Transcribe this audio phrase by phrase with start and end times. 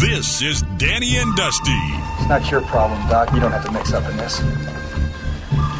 [0.00, 1.72] This is Danny and Dusty.
[2.20, 3.32] It's not your problem, Doc.
[3.34, 4.38] You don't have to mix up in this.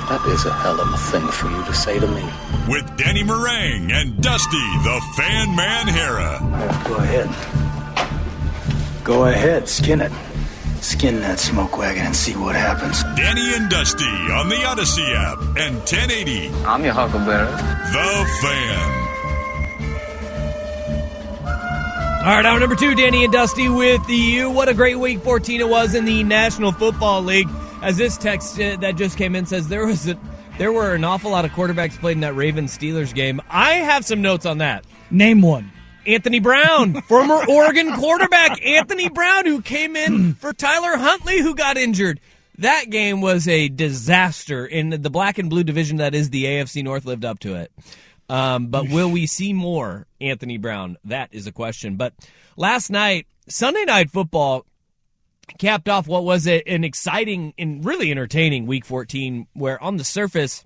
[0.09, 2.29] That is a hell of a thing for you to say to me.
[2.67, 6.41] With Danny Marang and Dusty, the Fan Man Harrah.
[6.89, 7.31] Go ahead.
[9.05, 10.11] Go ahead, skin it.
[10.81, 13.05] Skin that smoke wagon and see what happens.
[13.15, 16.49] Danny and Dusty on the Audacy app and 1080.
[16.65, 17.47] I'm your huckleberry.
[17.47, 19.08] The Fan.
[22.29, 24.51] All right, hour number two, Danny and Dusty with you.
[24.51, 27.49] What a great week 14 it was in the National Football League.
[27.81, 30.19] As this text uh, that just came in says, there was a,
[30.59, 33.41] there were an awful lot of quarterbacks played in that Ravens Steelers game.
[33.49, 34.85] I have some notes on that.
[35.11, 35.73] Name one.
[36.07, 41.79] Anthony Brown, former Oregon quarterback Anthony Brown, who came in for Tyler Huntley, who got
[41.79, 42.21] injured.
[42.59, 46.85] That game was a disaster in the black and blue division that is the AFC
[46.85, 47.73] North lived up to it.
[48.29, 50.97] Um, but will we see more Anthony Brown?
[51.05, 51.97] That is a question.
[51.97, 52.13] But
[52.57, 54.67] last night, Sunday Night Football
[55.59, 60.05] capped off what was a, an exciting and really entertaining Week 14, where on the
[60.05, 60.65] surface,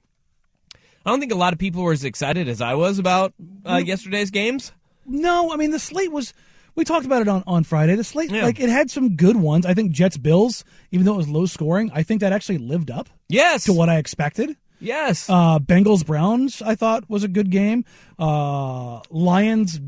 [1.06, 3.32] I don't think a lot of people were as excited as I was about
[3.64, 4.72] uh, yesterday's games.
[5.06, 6.32] No, I mean the slate was.
[6.74, 7.96] We talked about it on, on Friday.
[7.96, 8.44] The slate, Yeah.
[8.44, 9.66] like it had some good ones.
[9.66, 12.90] I think Jets Bills, even though it was low scoring, I think that actually lived
[12.90, 13.64] up Yes.
[13.64, 14.56] to what I expected.
[14.82, 15.30] Yes.
[15.30, 17.84] Uh, Bengals Browns, I thought was a good game.
[18.18, 19.80] Uh, Lions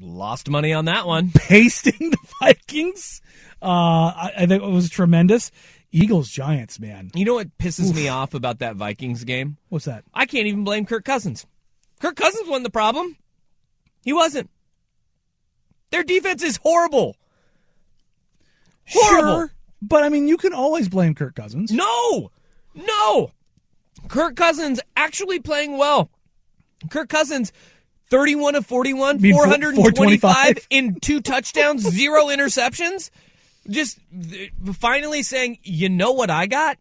[0.00, 1.30] Lost money on that one.
[1.34, 3.20] pasting the Vikings.
[3.62, 5.50] Uh, I, I think it was tremendous.
[5.92, 7.10] Eagles Giants, man.
[7.14, 9.56] You know what pisses me off about that Vikings game?
[9.68, 10.04] What's that?
[10.14, 11.46] I can't even blame Kirk Cousins.
[12.00, 13.16] Kirk Cousins wasn't the problem.
[14.04, 14.48] He wasn't.
[15.90, 17.16] Their defense is horrible.
[18.88, 19.32] Horrible.
[19.32, 19.52] Sure,
[19.82, 21.72] but I mean, you can always blame Kirk Cousins.
[21.72, 22.30] No,
[22.74, 23.32] no.
[24.10, 26.10] Kirk Cousins actually playing well.
[26.90, 27.52] Kirk Cousins,
[28.10, 30.66] 31 of 41, mean, 425 425?
[30.70, 33.10] in two touchdowns, zero interceptions.
[33.68, 34.00] Just
[34.74, 36.78] finally saying, you know what I got?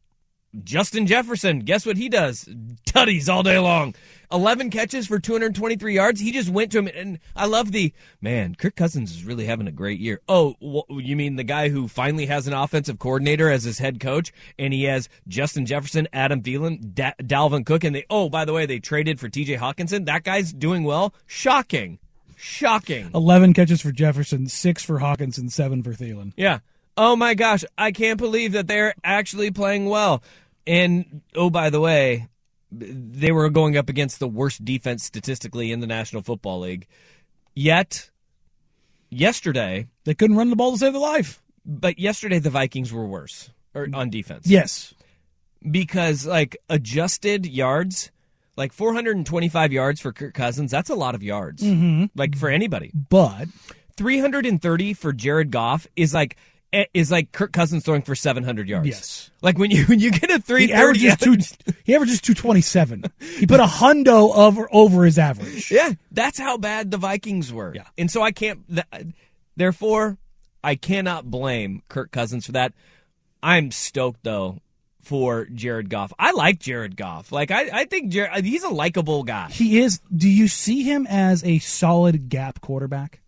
[0.64, 1.60] Justin Jefferson.
[1.60, 2.46] Guess what he does?
[2.88, 3.94] Tutties all day long.
[4.32, 6.20] 11 catches for 223 yards.
[6.20, 8.56] He just went to him, and I love the man.
[8.56, 10.22] Kirk Cousins is really having a great year.
[10.28, 10.56] Oh,
[10.90, 14.74] you mean the guy who finally has an offensive coordinator as his head coach, and
[14.74, 18.06] he has Justin Jefferson, Adam Thielen, da- Dalvin Cook, and they.
[18.10, 19.56] Oh, by the way, they traded for T.J.
[19.56, 20.06] Hockenson.
[20.06, 21.14] That guy's doing well.
[21.26, 22.00] Shocking,
[22.36, 23.10] shocking.
[23.16, 26.34] 11 catches for Jefferson, six for Hockenson, seven for Thielen.
[26.38, 26.60] Yeah.
[26.98, 30.22] Oh my gosh, I can't believe that they're actually playing well.
[30.68, 32.28] And oh, by the way,
[32.72, 36.88] they were going up against the worst defense statistically in the National Football League.
[37.56, 38.10] Yet,
[39.10, 41.42] yesterday, They couldn't run the ball to save their life.
[41.66, 44.48] but yesterday the Vikings were worse or on defense.
[44.48, 44.94] Yes.
[45.70, 48.12] because like adjusted yards,
[48.56, 51.62] like 425 yards for Kirk Cousins, that's a lot of yards.
[51.64, 52.06] Mm-hmm.
[52.16, 52.92] Like for anybody.
[52.94, 53.48] But
[53.98, 56.38] 330 for Jared Goff is like
[56.72, 58.88] Eh, is like Kirk Cousins throwing for 700 yards.
[58.88, 59.32] Yes.
[59.42, 61.74] Like when you when you get a he 330 averages two.
[61.84, 63.06] He averages two twenty seven.
[63.20, 65.72] He put a hundo over over his average.
[65.72, 67.74] Yeah, that's how bad the Vikings were.
[67.76, 67.88] Yeah.
[67.98, 69.14] And so I can't th-
[69.56, 70.18] therefore
[70.64, 72.74] I cannot blame Kirk Cousins for that.
[73.42, 74.60] I'm stoked though
[75.02, 76.14] for Jared Goff.
[76.20, 77.32] I like Jared Goff.
[77.32, 79.50] Like I I think Jared, he's a likable guy.
[79.50, 80.02] He is.
[80.16, 83.22] Do you see him as a solid gap quarterback?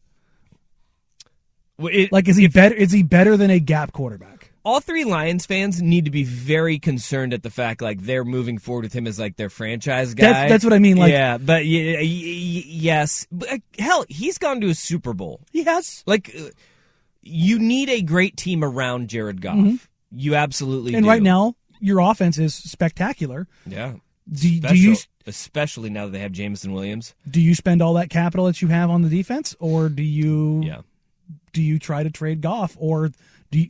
[1.87, 2.75] It- Like, is he better?
[2.75, 4.47] Is he better than a gap quarterback?
[4.63, 8.59] all three Lions fans need to be very concerned at the fact like they're moving
[8.59, 10.27] forward with him as like their franchise guy.
[10.27, 14.05] That's- that's what I mean, like- yeah, but y- y- y- yes, but, uh, hell,
[14.07, 15.41] he's gone to a Super Bowl.
[15.51, 16.03] Yes.
[16.05, 16.49] Like, uh,
[17.23, 19.89] you need a great team around Jared Goff.
[20.11, 20.97] You absolutely Mm-hmm.
[20.97, 21.09] And do.
[21.09, 23.47] right now, your offense is spectacular.
[23.65, 23.93] yeah.
[24.31, 24.95] Do, Special, do you
[25.25, 27.15] especially now that they have Jameson Williams?
[27.27, 30.61] do you spend all that capital that you have on the defense, or do you
[30.63, 30.81] Yeah.
[31.53, 33.11] Do you try to trade Goff, or
[33.51, 33.69] do you,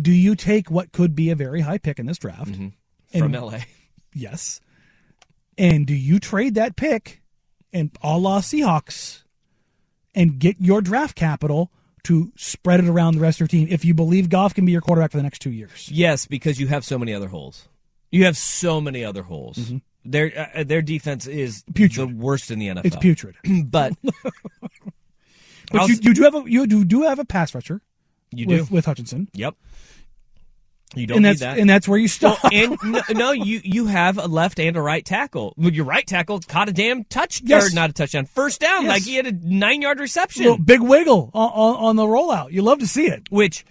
[0.00, 2.54] do you take what could be a very high pick in this draft?
[2.54, 2.72] From
[3.12, 3.58] And- LA.
[4.14, 4.60] Yes.
[5.58, 7.20] And do you trade that pick
[7.72, 9.22] and a la Seahawks
[10.14, 11.70] and get your draft capital
[12.04, 14.72] to spread it around the rest of your team if you believe Goff can be
[14.72, 15.90] your quarterback for the next two years?
[15.90, 17.68] Yes, because you have so many other holes.
[18.10, 19.72] You have so many other holes.
[20.04, 21.72] Their uh, their defense is Mm-hmm.
[21.74, 22.08] Putrid.
[22.10, 22.84] the worst in the NFL.
[22.86, 23.34] It's putrid.
[23.70, 23.92] but
[25.70, 27.80] But I'll you, you do have a you do, do have a pass rusher
[28.30, 28.56] you do.
[28.56, 29.28] with, with Hutchinson.
[29.34, 29.54] Yep.
[30.94, 31.58] You don't And need that's that.
[31.58, 32.38] and that's where you stop.
[32.42, 35.52] Well, and no, no, you you have a left and a right tackle.
[35.56, 37.74] Your right tackle caught a damn touchdown, Yes.
[37.74, 38.84] not a touchdown, first down.
[38.84, 38.90] Yes.
[38.90, 40.44] Like he had a nine yard reception.
[40.44, 42.52] Little big wiggle on, on, on the rollout.
[42.52, 43.30] You love to see it.
[43.30, 43.66] Which,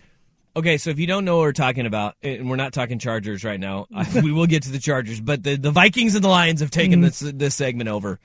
[0.58, 3.44] okay, so if you don't know what we're talking about, and we're not talking Chargers
[3.46, 3.88] right now,
[4.22, 6.96] we will get to the Chargers, but the, the Vikings and the Lions have taken
[7.02, 7.04] mm-hmm.
[7.04, 8.20] this this segment over.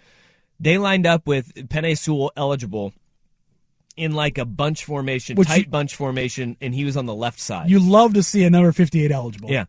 [0.59, 2.93] They lined up with Penei Sewell eligible
[4.01, 7.15] in like a bunch formation, Which tight you- bunch formation, and he was on the
[7.15, 7.71] left side.
[7.71, 9.51] You love to see a number fifty eight eligible.
[9.51, 9.67] Yeah.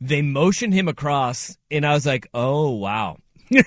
[0.00, 3.18] They motioned him across, and I was like, oh, wow.
[3.50, 3.64] and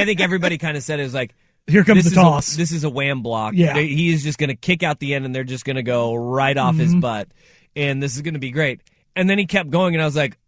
[0.00, 1.34] I think everybody kind of said it was like,
[1.66, 2.54] Here comes this the toss.
[2.54, 3.52] A, this is a wham block.
[3.54, 3.74] Yeah.
[3.74, 5.82] They- he is just going to kick out the end, and they're just going to
[5.82, 6.80] go right off Mm-hmm.
[6.82, 7.28] his butt.
[7.76, 8.80] And this is going to be great.
[9.14, 10.38] And then he kept going, and I was like,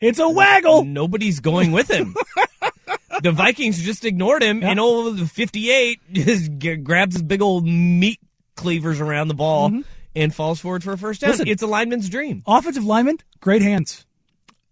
[0.00, 0.84] it's a waggle.
[0.84, 2.16] nobody's going with him.
[3.22, 8.20] the Vikings just ignored him, and old 58 just g- grabs his big old meat
[8.56, 9.72] cleavers around the ball
[10.14, 11.30] and falls forward for a first down.
[11.30, 11.38] Mm-hmm.
[11.38, 11.48] Listen.
[11.48, 12.42] it's a lineman's dream.
[12.46, 14.04] Offensive lineman, great hands.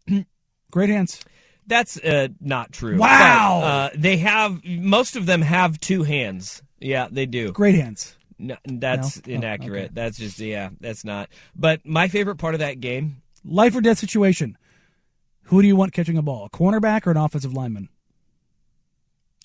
[0.70, 1.20] great hands.
[1.66, 2.98] That's uh, not true.
[2.98, 3.60] Wow.
[3.62, 6.62] But, uh, they have most of them have two hands.
[6.80, 7.52] Yeah, they do.
[7.52, 8.16] Great hands.
[8.38, 9.32] No, that's No?
[9.32, 9.84] Oh, inaccurate.
[9.84, 9.90] okay.
[9.92, 11.28] That's just yeah, that's not.
[11.54, 14.56] But my favorite part of that game, Life or death situation.
[15.44, 16.44] Who do you want catching a ball?
[16.46, 17.88] A cornerback or an offensive lineman?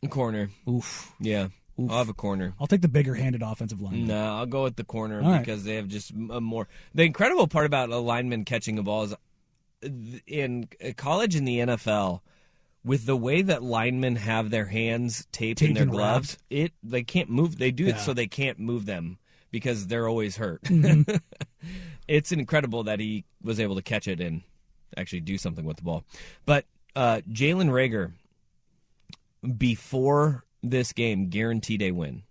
[0.09, 0.49] Corner.
[0.69, 1.13] Oof.
[1.19, 1.47] Yeah,
[1.79, 2.53] I'll have a corner.
[2.59, 4.07] I'll take the bigger handed offensive line.
[4.07, 5.39] No, I'll go with the corner All right.
[5.39, 6.67] because they have just a more.
[6.93, 9.89] The incredible part about a lineman catching a ball is uh,
[10.27, 12.21] in college and the NFL.
[12.83, 17.31] With the way that linemen have their hands taped, in their gloves, it they can't
[17.31, 17.57] move.
[17.57, 19.17] They do it so they can't move them
[19.49, 20.61] because they're always hurt.
[20.63, 21.15] Mm-hmm.
[22.07, 24.43] it's incredible that he was able to catch it and
[24.95, 26.03] actually do something with the ball.
[26.45, 26.65] But
[26.95, 28.11] uh, Jalen Reagor,
[29.57, 32.23] before this game, guaranteed a win.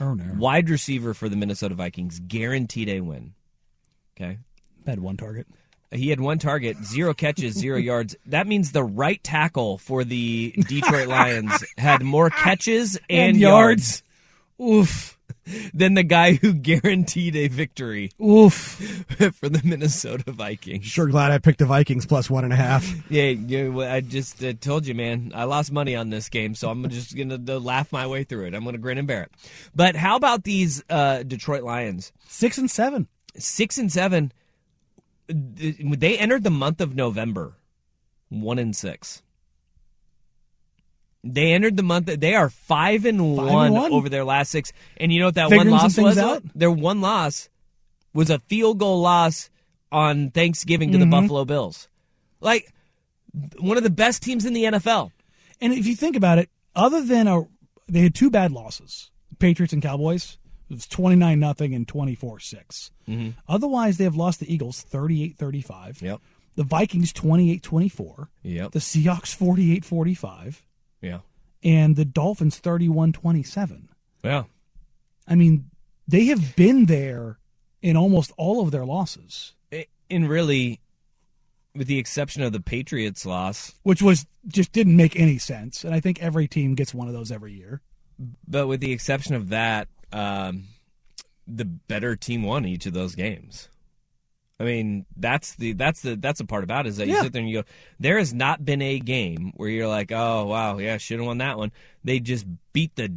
[0.00, 0.34] Oh no!
[0.36, 3.34] Wide receiver for the Minnesota Vikings, guaranteed a win.
[4.16, 4.38] Okay.
[4.86, 5.46] Had one target.
[5.92, 8.16] He had one target, zero catches, zero yards.
[8.26, 14.02] That means the right tackle for the Detroit Lions had more catches and, And yards.
[14.58, 14.80] yards.
[14.80, 15.18] Oof.
[15.72, 18.54] Than the guy who guaranteed a victory Oof.
[19.34, 20.84] for the Minnesota Vikings.
[20.84, 22.90] Sure glad I picked the Vikings plus one and a half.
[23.10, 25.32] Yeah, yeah, I just uh, told you, man.
[25.34, 28.46] I lost money on this game, so I'm just going to laugh my way through
[28.46, 28.54] it.
[28.54, 29.32] I'm going to grin and bear it.
[29.74, 32.12] But how about these uh, Detroit Lions?
[32.28, 33.08] Six and seven.
[33.36, 34.32] Six and seven.
[35.26, 37.54] They entered the month of November,
[38.28, 39.22] one and six.
[41.26, 42.06] They entered the month.
[42.06, 43.92] They are five and, and one, one.
[43.92, 44.72] over their last six.
[44.98, 46.18] And you know what that Figuring one loss was?
[46.18, 46.42] out?
[46.54, 47.48] Their one loss
[48.12, 49.48] was a field goal loss
[49.90, 51.10] on Thanksgiving to Mm-hmm.
[51.10, 51.88] the Buffalo Bills.
[52.40, 52.72] Like
[53.58, 55.12] one of the best teams in the NFL.
[55.60, 57.44] And if you think about it, other than a,
[57.88, 60.38] they had two bad losses, Patriots and Cowboys.
[60.70, 62.90] It was 29 nothing and 24 6.
[63.48, 66.02] Otherwise, they have lost the Eagles 38 35.
[66.02, 66.20] Yep.
[66.56, 68.28] The Vikings 28 24.
[68.42, 68.72] Yep.
[68.72, 70.63] The Seahawks 48 45.
[71.04, 71.20] Yeah.
[71.62, 73.88] And the Dolphins 31 27.
[74.22, 74.44] Yeah.
[75.26, 75.70] I mean,
[76.06, 77.38] they have been there
[77.82, 79.52] in almost all of their losses,
[80.10, 80.80] And really,
[81.74, 85.84] with the exception of the Patriots loss, which was just didn't make any sense.
[85.84, 87.80] And I think every team gets one of those every year.
[88.46, 90.64] but with the exception of that, um,
[91.46, 93.68] the better team won each of those games.
[94.64, 97.32] I mean, that's the that's the that's the part about it is that you sit
[97.32, 97.68] there and you go,
[98.00, 101.38] there has not been a game where you're like, oh wow, yeah, should have won
[101.38, 101.70] that one.
[102.02, 103.12] They just beat the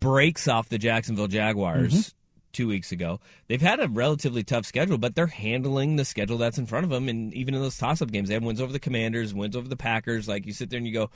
[0.00, 2.16] brakes off the Jacksonville Jaguars Mm-hmm.
[2.52, 3.18] two weeks ago.
[3.48, 6.90] They've had a relatively tough schedule, but they're handling the schedule that's in front of
[6.90, 7.08] them.
[7.08, 9.76] And even in those toss-up games, they have wins over the Commanders, wins over the
[9.76, 10.28] Packers.
[10.28, 11.10] Like you sit there and you go,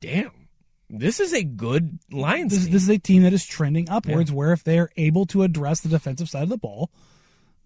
[0.00, 0.30] damn,
[0.90, 2.72] This is a good Lions This, team.
[2.72, 4.30] this is a team that is trending upwards.
[4.30, 6.90] Where if they're able to address the defensive side of the ball,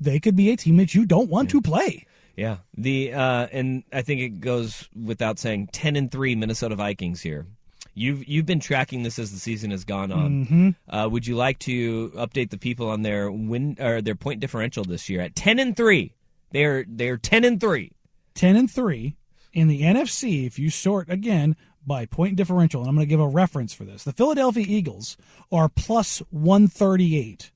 [0.01, 2.07] they could be a team that you don't want to play.
[2.37, 7.21] Yeah, the uh, and I think it goes without saying, ten and three Minnesota Vikings
[7.21, 7.47] here.
[7.95, 10.47] You've you've been tracking this as the season has gone on.
[10.47, 10.75] Mhm.
[10.89, 14.85] Uh, would you like to update the people on their win or their point differential
[14.85, 16.15] this year at ten and three?
[16.53, 17.93] They're they're ten and three.
[18.35, 19.17] 10 and 3
[19.53, 23.19] in the NFC if you sort again by point differential and I'm going to give
[23.19, 24.05] a reference for this.
[24.05, 25.17] The Philadelphia Eagles
[25.51, 27.51] are plus 138.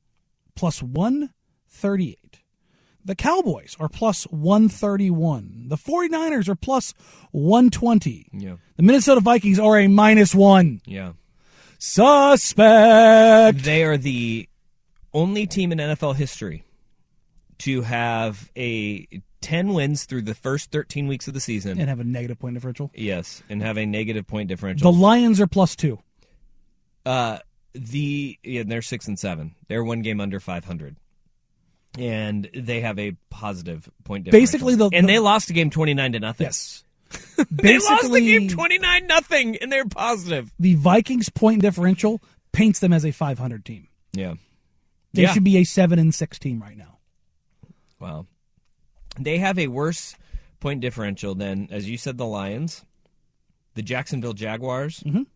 [0.56, 2.18] Plus 138.
[3.04, 5.64] The Cowboys are plus 131.
[5.68, 6.94] The 49ers are plus
[7.32, 8.28] 120.
[8.32, 10.82] Yeah, The Minnesota Vikings are a minus 1.
[10.86, 11.12] yeah.
[11.78, 13.64] Suspect.
[13.64, 14.48] They are the
[15.12, 16.64] only team in NFL history
[17.58, 19.06] to have a
[19.40, 21.80] ten wins through the first thirteen weeks of the season.
[21.80, 22.90] And have a negative point differential.
[22.94, 24.92] yes, and have a negative point differential.
[24.92, 25.98] The Lions are plus 2.
[27.04, 27.38] Uh,
[27.74, 29.54] the yeah, they're six and seven.
[29.68, 30.96] They're one game under five hundred,
[31.98, 34.42] and they have a positive point differential.
[34.42, 36.46] Basically, the- and they lost a game twenty nine to nothing.
[36.46, 36.84] Yes.
[37.50, 40.52] they lost the game twenty nine nothing, and they're positive.
[40.58, 42.22] The Vikings point differential
[42.52, 43.88] paints them as a 500 team.
[44.14, 44.34] Yeah,
[45.14, 45.32] They Yeah.
[45.32, 46.98] should be a 7 and 6 team right now.
[48.00, 48.26] wow.
[49.18, 50.14] They have a worse
[50.60, 52.84] point differential than, as you said, the Lions,
[53.74, 55.26] the Jacksonville Jaguars, Mhm.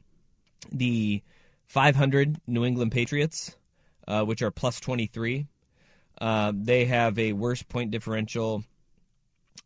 [0.72, 1.22] the
[1.66, 3.56] five hundred New England Patriots,
[4.08, 5.46] uh, which are plus twenty three.
[6.20, 8.64] Uh, they have a worse point differential.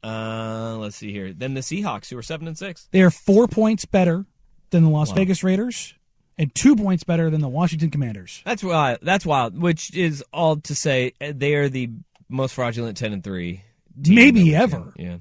[0.03, 1.33] Uh, let's see here.
[1.33, 2.89] Than the Seahawks, who are seven and six.
[2.91, 4.25] They are 4 points better
[4.71, 5.17] than the Las Wow.
[5.17, 5.95] Vegas Raiders
[6.39, 8.41] and 2 points better than the Washington Commanders.
[8.45, 8.99] That's wild.
[9.03, 9.61] That's wild.
[9.61, 11.91] Which is all to say uh, they are the
[12.29, 13.63] most fraudulent ten and three.
[13.97, 14.93] Maybe ever.
[14.97, 15.07] seen.
[15.07, 15.17] Yeah.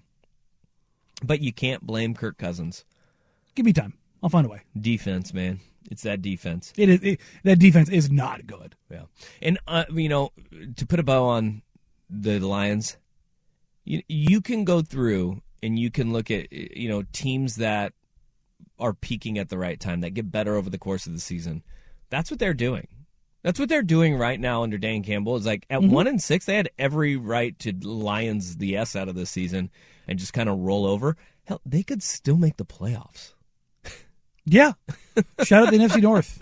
[1.23, 2.85] But you can't blame Kirk Cousins.
[3.55, 3.93] Give me time.
[4.23, 4.61] I'll find a way.
[4.79, 5.59] Defense, man.
[5.89, 6.71] It's that defense.
[6.77, 8.75] It is it, that defense is not good.
[8.91, 9.03] Yeah.
[9.41, 10.31] And uh, you know,
[10.75, 11.63] to put a bow on
[12.09, 12.97] the Lions,
[13.85, 17.93] you you can go through and you can look at you know teams that
[18.77, 21.63] are peaking at the right time that get better over the course of the season.
[22.09, 22.87] That's what they're doing.
[23.41, 25.35] That's what they're doing right now under Dan Campbell.
[25.37, 25.89] Is like at Mhm.
[25.89, 29.69] one and six, they had every right to Lions the S out of this season
[30.07, 31.17] and just kind of roll over.
[31.45, 33.33] Hell, they could still make the playoffs.
[34.49, 34.73] Yeah.
[35.43, 36.41] Shout out the NFC North.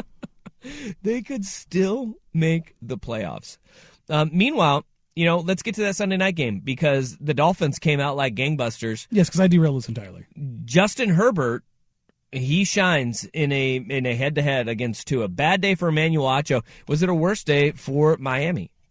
[1.01, 3.57] they could still make the playoffs.
[4.09, 4.85] Um, meanwhile,
[5.15, 8.35] you know, let's get to that Sunday night game because the Dolphins came out like
[8.35, 9.07] gangbusters.
[9.09, 10.25] Yes, because I derailed this entirely.
[10.63, 11.63] Justin Herbert,
[12.31, 15.27] he shines in a in a head to head against Tua.
[15.27, 16.63] Bad day for Emmanuel Acho.
[16.87, 18.69] Was it a worse day for Miami?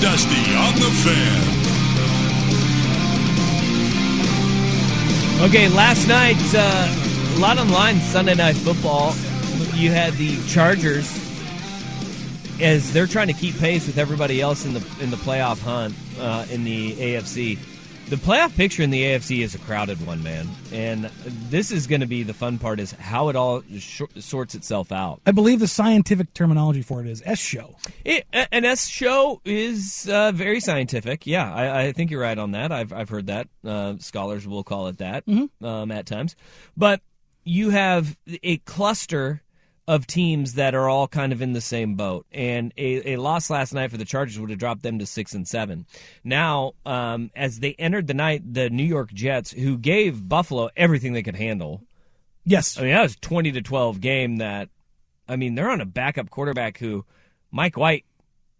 [0.00, 1.60] Dusty on the Fan.
[5.42, 9.14] Okay, last night, uh, a lot online Sunday Night Football.
[9.74, 11.16] You had the Chargers
[12.60, 15.94] as they're trying to keep pace with everybody else in the in the playoff hunt
[16.18, 17.58] uh, in the AFC.
[18.10, 21.04] The playoff picture in the AFC is a crowded one, man, and
[21.48, 24.90] this is going to be the fun part: is how it all sh- sorts itself
[24.90, 25.20] out.
[25.26, 27.76] I believe the scientific terminology for it is S show.
[28.04, 31.24] It, an S show is uh, very scientific.
[31.24, 32.72] Yeah, I, I, think you're right on that.
[32.72, 33.46] I've I've heard that.
[33.64, 35.64] Uh, scholars will call it that mm-hmm.
[35.64, 36.34] um, at times,
[36.76, 37.02] but
[37.44, 39.40] you have a cluster
[39.90, 42.24] of teams that are all kind of in the same boat.
[42.30, 45.34] And a, a loss last night for the Chargers would have dropped them to six
[45.34, 45.84] and seven.
[46.22, 51.12] Now, um, as they entered the night, the New York Jets, who gave Buffalo everything
[51.12, 51.82] they could handle.
[52.44, 54.36] Yes, I mean that was twenty to twelve game.
[54.36, 54.68] That
[55.28, 57.04] I mean they're on a backup quarterback who
[57.50, 58.04] Mike White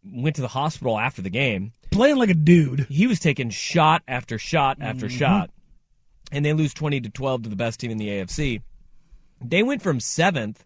[0.05, 2.87] went to the hospital after the game, playing like a dude.
[2.91, 5.17] He was taking shot after shot after mm-hmm.
[5.17, 5.51] shot,
[6.33, 8.63] and they lose twenty to twelve to the best team in the AFC.
[9.41, 10.65] They went from seventh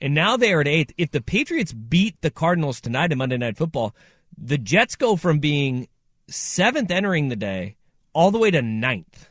[0.00, 0.92] and now they are at eighth.
[0.96, 3.94] If the Patriots beat the Cardinals tonight in Monday Night Football,
[4.36, 5.88] the Jets go from being
[6.28, 7.76] seventh entering the day
[8.12, 9.28] all the way to ninth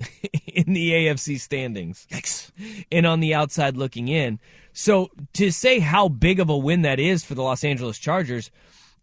[0.46, 2.06] in the AFC standings.
[2.10, 2.50] Yikes.
[2.90, 4.40] And on the outside looking in.
[4.72, 8.50] So to say how big of a win that is for the Los Angeles Chargers,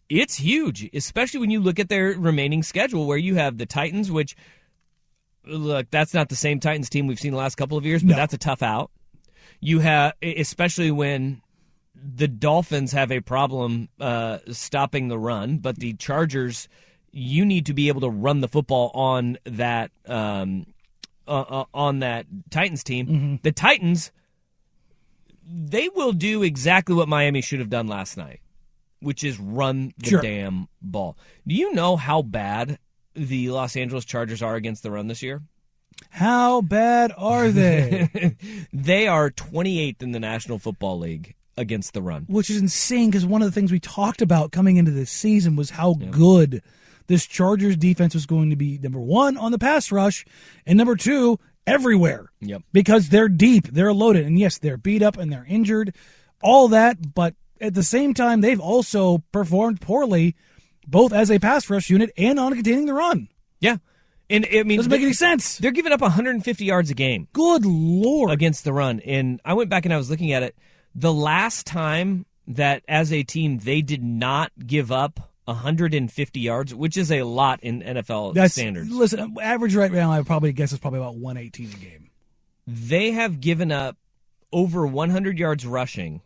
[0.09, 4.09] it's huge, especially when you look at their remaining schedule where you have the Titans,
[4.09, 4.35] which
[5.45, 8.11] look, that's not the same Titans team we've seen the last couple of years, but
[8.11, 8.15] no.
[8.15, 8.91] that's a tough out
[9.59, 11.41] you have, especially when
[11.95, 16.67] the Dolphins have a problem uh, stopping the run, but the Chargers,
[17.11, 20.67] you need to be able to run the football on that um,
[21.27, 23.07] uh, uh, on that Titans team.
[23.07, 23.35] Mm-hmm.
[23.41, 24.11] The Titans,
[25.45, 28.41] they will do exactly what Miami should have done last night,
[28.99, 30.21] which is run the sure.
[30.21, 31.17] damn ball.
[31.45, 32.79] Do you know how bad
[33.15, 35.41] the Los Angeles Chargers are against the run this year?
[36.09, 38.35] How bad are they?
[38.73, 42.25] they are 28th in the National Football League against the run.
[42.27, 45.55] Which is insane because one of the things we talked about coming into this season
[45.55, 46.61] was how good
[47.07, 50.25] this Chargers defense was going to be number one on the pass rush
[50.65, 52.31] and number two everywhere.
[52.41, 52.63] Yep.
[52.71, 55.95] Because they're deep, they're loaded, and yes, they're beat up and they're injured,
[56.41, 60.35] all that, but at the same time, they've also performed poorly
[60.87, 63.27] both as a pass rush unit and on containing the run.
[63.59, 63.77] Yeah.
[64.29, 65.57] And I mean, doesn't make any sense.
[65.57, 67.27] They're giving up 150 yards a game.
[67.33, 68.31] Good lord!
[68.31, 70.55] Against the run, and I went back and I was looking at it.
[70.93, 76.97] The last time that, as a team, they did not give up 150 yards, which
[76.97, 78.91] is a lot in NFL That's, standards.
[78.91, 82.09] Listen, average right now, I probably guess is probably about 118 a game.
[82.65, 83.95] They have given up
[84.51, 86.21] over 100 yards rushing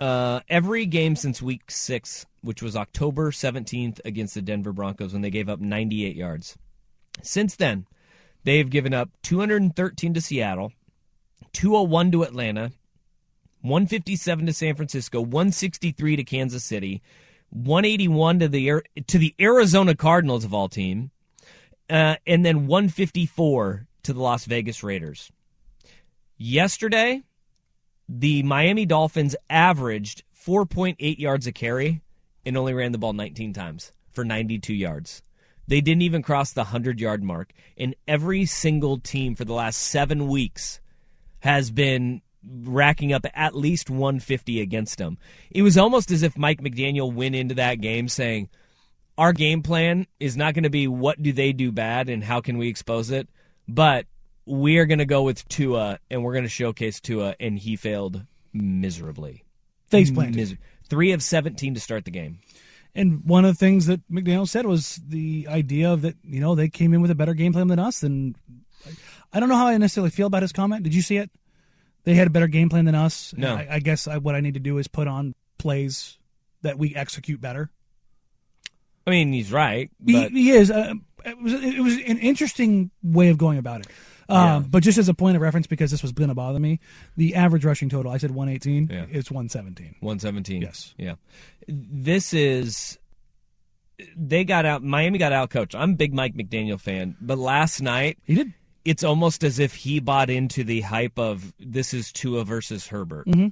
[0.00, 5.22] uh, every game since week six, which was October 17th against the Denver Broncos when
[5.22, 6.56] they gave up 98 yards.
[7.22, 7.86] Since then,
[8.44, 10.72] they've given up 213 to Seattle,
[11.52, 12.72] 201 to Atlanta,
[13.62, 17.00] 157 to San Francisco, 163 to Kansas City,
[17.50, 21.10] 181 to the to the Arizona Cardinals of all team,
[21.88, 25.30] uh, and then 154 to the Las Vegas Raiders.
[26.38, 27.22] Yesterday,
[28.08, 32.00] the Miami Dolphins averaged 4.8 yards a carry
[32.44, 35.22] and only ran the ball 19 times for 92 yards.
[35.66, 37.52] They didn't even cross the 100 yard mark.
[37.78, 40.80] And every single team for the last seven weeks
[41.40, 45.18] has been racking up at least 150 against them.
[45.50, 48.48] It was almost as if Mike McDaniel went into that game saying,
[49.16, 52.40] Our game plan is not going to be what do they do bad and how
[52.40, 53.28] can we expose it,
[53.68, 54.06] but
[54.44, 57.76] we are going to go with Tua and we're going to showcase Tua, and he
[57.76, 59.44] failed miserably.
[59.86, 60.36] Face planted.
[60.36, 60.54] Mis-
[60.92, 62.40] three of 17 to start the game.
[62.94, 66.54] And one of the things that McDaniel said was the idea of that, you know,
[66.54, 68.02] they came in with a better game plan than us.
[68.02, 68.36] And
[69.32, 70.82] I don't know how I necessarily feel about his comment.
[70.82, 71.30] Did you see it?
[72.04, 73.32] They had a better game plan than us.
[73.34, 73.54] No.
[73.54, 76.18] I, I, guess I, what I need to do is put on plays
[76.60, 77.70] that we execute better.
[79.06, 79.90] I mean, he's right.
[80.04, 80.70] He, he, is.
[80.70, 80.92] Uh,
[81.24, 83.86] it, was, it was an interesting way of going about it.
[84.32, 84.56] Yeah.
[84.56, 86.80] Um, but just as a point of reference, because this was going to bother me,
[87.16, 88.88] the average rushing total, I said 118.
[88.90, 89.06] Yeah.
[89.10, 89.96] It's 117.
[90.00, 90.62] 117.
[90.62, 90.94] Yes.
[90.96, 91.14] Yeah.
[91.68, 92.98] This is.
[94.16, 94.82] They got out.
[94.82, 95.74] Miami got out coach.
[95.74, 98.54] I'm a big Mike McDaniel fan, but last night he did.
[98.84, 103.28] It's almost as if he bought into the hype of this is Tua versus Herbert,
[103.28, 103.48] mm-hmm.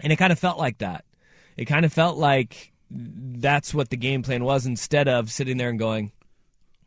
[0.00, 1.06] and it kind of felt like that.
[1.56, 5.70] It kind of felt like that's what the game plan was instead of sitting there
[5.70, 6.12] and going,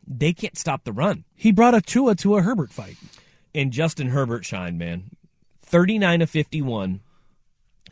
[0.06, 1.24] they can't stop the run.
[1.34, 2.96] He brought a Tua to a Herbert fight.
[3.54, 5.10] And Justin Herbert shined, man.
[5.62, 7.00] 39 of 51,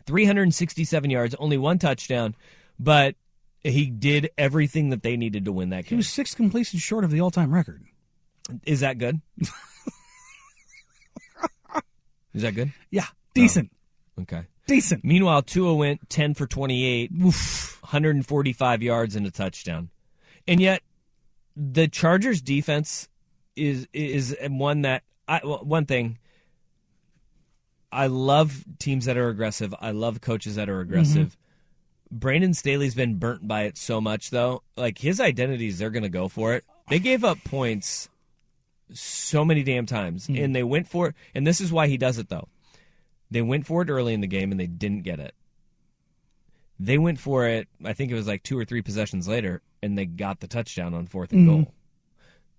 [0.07, 2.35] 367 yards, only one touchdown.
[2.79, 3.14] But
[3.62, 5.90] He did everything that they needed to win that game.
[5.90, 7.85] He was six completions short of the all-time record.
[8.64, 9.20] Is that good?
[12.35, 12.73] Is that good?
[12.90, 13.14] Yeah, oh.
[13.35, 13.70] decent,
[14.20, 14.42] Okay.
[14.66, 15.05] decent.
[15.05, 19.90] Meanwhile, Tua went 10 for 28, 145 yards and a touchdown.
[20.46, 20.83] And yet,
[21.57, 23.09] the Chargers defense
[23.57, 26.19] is is one that I well, one thing
[27.93, 29.75] I love teams that are aggressive.
[29.81, 30.93] I love coaches that are mm-hmm.
[30.93, 31.37] aggressive.
[32.11, 34.62] Brandon Staley's been burnt by it so much though.
[34.77, 36.64] Like his identities they're going to go for it.
[36.88, 38.09] They gave up points
[38.93, 40.35] so many damn times hmm.
[40.37, 42.49] and they went for it and this is why he does it though.
[43.31, 45.35] They went for it early in the game and they didn't get it.
[46.81, 49.97] They went for it, I think it was like two or three possessions later, and
[49.97, 51.62] they got the touchdown on 4th and mm-hmm.
[51.62, 51.75] goal.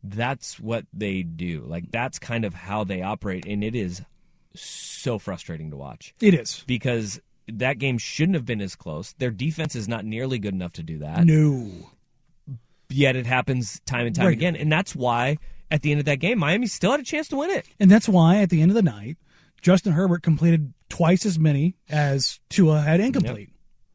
[0.03, 1.63] That's what they do.
[1.67, 4.01] Like, that's kind of how they operate, and it is
[4.55, 6.63] so frustrating to watch It is.
[6.67, 9.13] because that game shouldn't have been as close.
[9.13, 11.25] Their defense is not nearly good enough to do that.
[11.25, 11.69] No.
[12.89, 14.33] Yet it happens time and time Right.
[14.37, 15.37] again, and that's why
[15.69, 17.65] at the end of that game, Miami still had a chance to win it.
[17.79, 19.17] And that's why at the end of the night,
[19.61, 23.51] Justin Herbert completed twice as many as Tua had incomplete.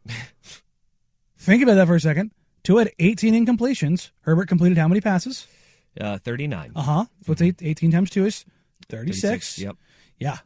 [1.39, 2.33] Think about that for a second.
[2.65, 4.11] Tua had 18 incompletions.
[4.23, 5.47] Herbert completed how many passes?
[6.01, 6.73] Uh, 39.
[6.77, 7.05] Uh huh.
[7.25, 8.45] So it's eight, 18 times two is
[8.89, 9.21] 36.
[9.23, 9.77] 36, Yep.
[10.19, 10.39] Yeah.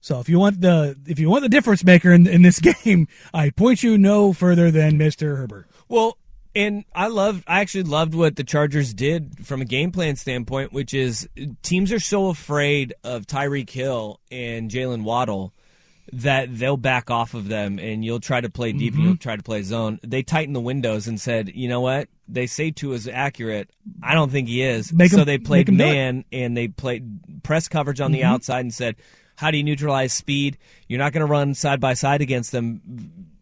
[0.00, 3.08] So if you want the if you want the difference maker in, in this game,
[3.34, 5.36] I point you no further than Mr.
[5.36, 5.68] Herbert.
[5.88, 6.16] Well,
[6.54, 10.72] and I loved, I actually loved what the Chargers did from a game plan standpoint,
[10.72, 11.28] which is
[11.62, 15.52] teams are so afraid of Tyreek Hill and Jaylen Waddle
[16.12, 19.08] that they'll back off of them and you'll try to play deep and Mm-hmm.
[19.08, 20.00] you'll try to play zone.
[20.02, 22.08] They tightened the windows and said, you know what?
[22.28, 23.70] They say Tua is accurate.
[24.02, 24.92] I don't think he is.
[24.92, 25.86] Make so him- they played him do it.
[25.92, 28.32] man and they played press coverage on the Mm-hmm.
[28.34, 28.96] outside and said,
[29.36, 30.58] how do you neutralize speed?
[30.88, 32.82] You're not going to run side by side against them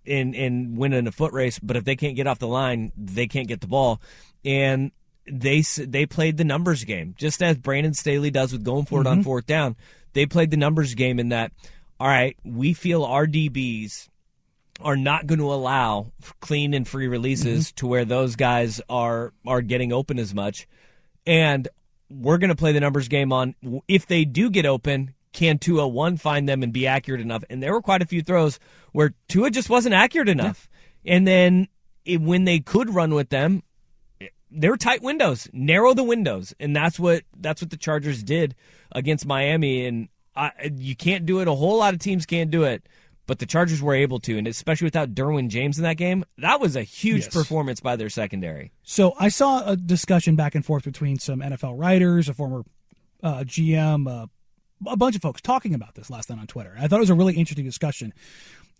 [0.07, 1.59] and and win in a foot race.
[1.59, 4.01] But if they can't get off the line, they can't get the ball.
[4.45, 4.93] And
[5.29, 9.07] they they played the numbers game, just as Brandon Staley does with going for it
[9.09, 9.75] on fourth down.
[10.13, 11.51] They played the numbers game in that.
[11.99, 14.09] All right, we feel our DBs
[14.81, 17.75] are not going to allow clean and free releases mm-hmm.
[17.77, 20.67] to where those guys are are getting open as much,
[21.27, 21.69] and
[22.11, 23.55] we're going to play the numbers game on
[23.89, 25.13] if they do get open.
[25.33, 27.45] Can Tua one find them and be accurate enough?
[27.51, 28.59] And there were quite a few throws
[28.93, 30.67] where Tua just wasn't accurate enough.
[31.05, 31.69] And then
[32.07, 33.63] it, when they could run with them,
[34.51, 38.55] they're tight windows, narrow the windows, and that's what that's what the Chargers did
[38.93, 39.85] against Miami.
[39.85, 41.49] And I, you can't do it.
[41.49, 42.89] A whole lot of teams can't do it,
[43.27, 46.61] but the Chargers were able to, and especially without Derwin James in that game, that
[46.61, 47.35] was a huge Yes.
[47.35, 48.73] performance by their secondary.
[48.83, 52.63] So I saw a discussion back and forth between some NFL writers, a former
[53.23, 54.27] uh, GM, uh,
[54.87, 56.75] a bunch of folks talking about this last night on Twitter.
[56.79, 58.13] I thought it was a really interesting discussion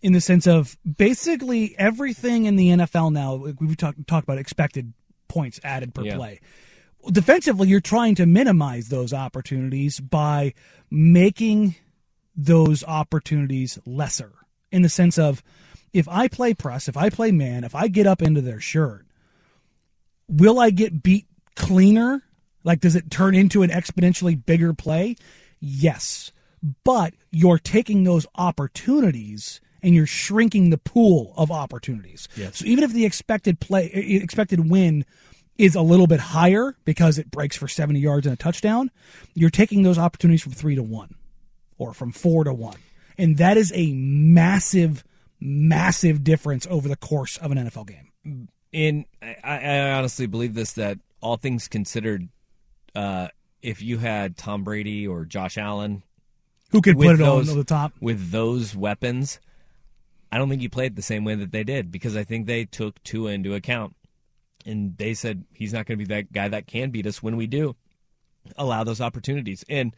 [0.01, 3.35] in the sense of basically everything in the NFL now.
[3.59, 4.93] We've talked talked about expected
[5.27, 6.15] points added per Yeah.
[6.15, 6.39] play.
[7.11, 10.53] Defensively, you're trying to minimize those opportunities by
[10.91, 11.75] making
[12.37, 14.31] those opportunities lesser
[14.71, 15.43] in the sense of
[15.91, 19.05] if I play press, if I play man, if I get up into their shirt,
[20.29, 22.21] will I get beat cleaner?
[22.63, 25.15] Like, does it turn into an exponentially bigger play?
[25.59, 26.31] Yes.
[26.83, 32.27] But you're taking those opportunities and you're shrinking the pool of opportunities.
[32.35, 32.57] Yes.
[32.57, 35.05] So even if the expected play, expected win
[35.57, 38.91] is a little bit higher because it breaks for 70 yards and a touchdown,
[39.33, 41.15] you're taking those opportunities from three to one
[41.77, 42.77] or from four to one.
[43.17, 45.03] And that is a massive,
[45.39, 48.49] massive difference over the course of an NFL game.
[48.73, 52.27] And I, I honestly believe this that all things considered,
[52.95, 53.29] uh,
[53.61, 56.03] if you had Tom Brady or Josh Allen
[56.71, 57.93] Who could put it those, on the top?
[57.99, 59.39] with those weapons,
[60.31, 62.65] I don't think you played the same way that they did because I think they
[62.65, 63.95] took Tua into account
[64.65, 67.37] and they said he's not going to be that guy that can beat us when
[67.37, 67.75] we do
[68.57, 69.63] allow those opportunities.
[69.69, 69.95] And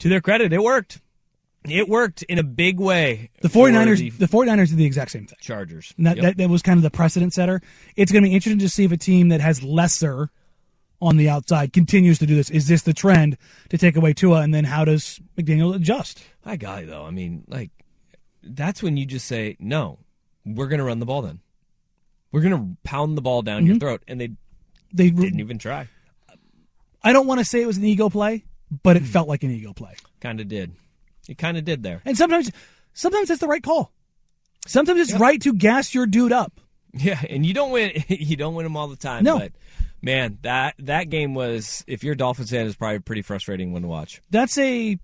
[0.00, 1.00] to their credit, it worked.
[1.68, 3.30] It worked in a big way.
[3.42, 5.36] The for 49ers, the the 49ers did the exact same thing.
[5.40, 5.92] Chargers.
[5.98, 6.22] That, Yep.
[6.24, 7.60] that, that was kind of the precedent setter.
[7.96, 10.30] It's going to be interesting to see if a team that has lesser
[11.02, 12.48] on the outside continues to do this.
[12.48, 13.36] Is this the trend
[13.70, 14.40] to take away Tua?
[14.40, 16.22] And then how does McDaniel adjust?
[16.44, 17.04] Hi, guy, though.
[17.04, 17.70] I mean, like,
[18.42, 19.98] that's when you just say, no,
[20.46, 21.40] we're going to run the ball then.
[22.32, 23.66] We're going to pound the ball down Mm-hmm.
[23.72, 24.02] your throat.
[24.08, 24.30] And they
[24.92, 25.88] They didn't even try.
[27.02, 28.44] I don't want to say it was an ego play,
[28.82, 29.04] but Hmm.
[29.04, 29.94] it felt like an ego play.
[30.20, 30.72] Kind of did.
[31.28, 32.00] It kind of did there.
[32.04, 32.50] And sometimes,
[32.94, 33.92] sometimes it's the right call.
[34.66, 36.60] Sometimes it's right to gas your dude up.
[36.94, 37.92] Yeah, and you don't win.
[38.08, 39.24] You don't win them all the time.
[39.24, 39.38] No.
[39.38, 39.52] but
[40.02, 41.84] man, that that game was.
[41.86, 44.20] If you're a Dolphins fan, is probably a pretty frustrating one to watch.
[44.30, 44.98] That's a,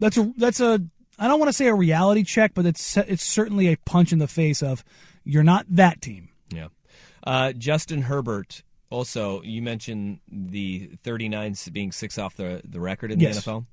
[0.00, 0.80] that's a, that's a.
[1.18, 4.18] I don't want to say a reality check, but it's it's certainly a punch in
[4.18, 4.82] the face of
[5.24, 6.30] you're not that team.
[6.50, 6.68] Yeah.
[7.22, 8.62] Uh, Justin Herbert.
[8.90, 13.66] Also, you mentioned the 39 being six off the, the record in the NFL.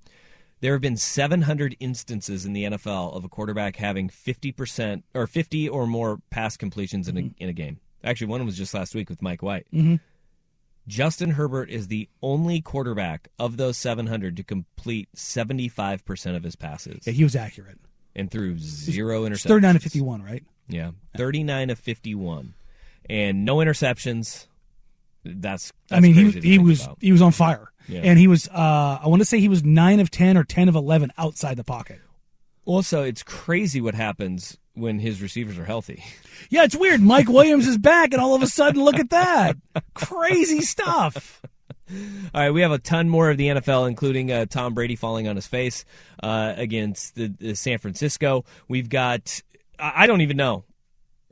[0.62, 5.70] There have been 700 instances in the NFL of a quarterback having 50% or 50
[5.70, 7.80] or more pass completions in a, in a game.
[8.04, 9.68] Actually, one was just last week with Mike White.
[9.74, 10.00] Mhm.
[10.88, 17.06] Justin Herbert is the only quarterback of those 700 to complete 75% of his passes.
[17.08, 17.80] Yeah, he was accurate.
[18.16, 19.48] And threw zero It's interceptions.
[19.48, 20.44] 39 to 51, right?
[20.68, 22.54] Yeah, 39 of 51.
[23.10, 24.48] And no interceptions.
[25.24, 26.98] That's, that's I mean, he he was about.
[27.02, 28.02] he was on fire, Yeah.
[28.04, 28.48] and he was.
[28.50, 31.58] Uh, I want to say he was nine of ten or ten of eleven outside
[31.58, 32.00] the pocket.
[32.66, 36.04] Also, it's crazy what happens when his receivers are healthy.
[36.50, 37.02] Yeah, it's weird.
[37.02, 39.58] Mike Williams is back, and all of a sudden, look at that,
[39.94, 41.42] crazy stuff.
[42.34, 45.28] All right, we have a ton more of the NFL, including uh, Tom Brady falling
[45.28, 45.84] on his face
[46.24, 48.46] uh, against the, the San Francisco.
[48.68, 49.42] We've got,
[49.78, 50.64] I don't even know.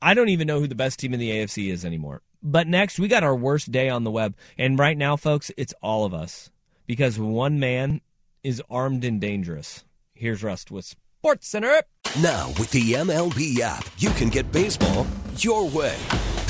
[0.02, 2.22] I don't even know who the best team in the AFC is anymore.
[2.44, 4.36] But next, we got our worst day on the web.
[4.58, 6.50] And right now, folks, it's all of us
[6.88, 8.02] because one man
[8.44, 9.86] is armed and dangerous.
[10.14, 11.84] Here's Rust with Sports Center.
[12.20, 15.06] Now, with the MLB app, you can get baseball
[15.38, 15.98] your way.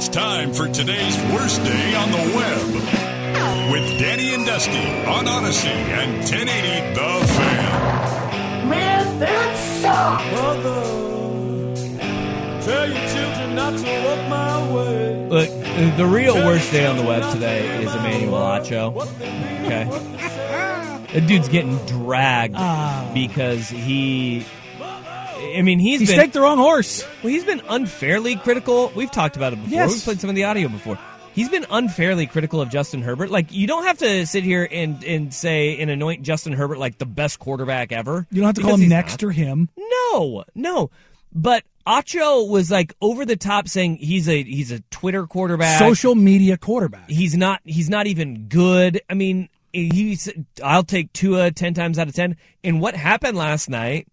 [0.00, 2.72] It's time for today's worst day on the web
[3.70, 8.68] with Danny and Dusty on Audacy and 1080 The Fan.
[8.70, 10.24] Man, that sucks!
[12.64, 15.28] Tell your children not to walk my way.
[15.28, 15.50] Look,
[15.98, 18.96] the real worst day on the web today is Emmanuel Acho.
[19.66, 19.84] Okay.
[21.12, 23.10] The dude's getting dragged ah.
[23.12, 24.46] because he.
[25.56, 27.04] I mean, he's He been, staked the wrong horse.
[27.22, 28.92] Well, he's been unfairly critical.
[28.94, 29.72] We've talked about it before.
[29.72, 29.92] Yes.
[29.92, 30.98] We've played some of the audio before.
[31.32, 33.30] He's been unfairly critical of Justin Herbert.
[33.30, 36.98] Like, you don't have to sit here and, and say and anoint Justin Herbert like
[36.98, 38.26] the best quarterback ever.
[38.30, 39.28] You don't have to call him next not.
[39.28, 39.68] or him.
[39.76, 40.90] No, no.
[41.32, 45.78] But Acho was like over the top saying he's a he's a Twitter quarterback.
[45.78, 47.08] Social media quarterback.
[47.08, 49.00] He's not he's not even good.
[49.08, 50.28] I mean, he's
[50.62, 52.36] I'll take Tua 10 times out of 10.
[52.64, 54.08] And what happened last night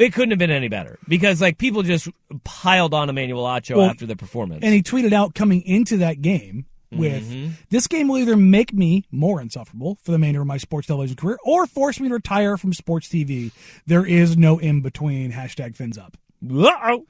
[0.00, 2.08] it couldn't have been any better because like people just
[2.44, 4.64] piled on Emmanuel Acho Well, after the performance.
[4.64, 7.52] And he tweeted out coming into that game with Mhm.
[7.70, 11.16] this game will either make me more insufferable for the remainder of my sports television
[11.16, 13.52] career or force me to retire from sports TV.
[13.86, 15.30] There is no in between.
[15.32, 16.16] Hashtag fins up.
[16.50, 17.04] Uh-oh.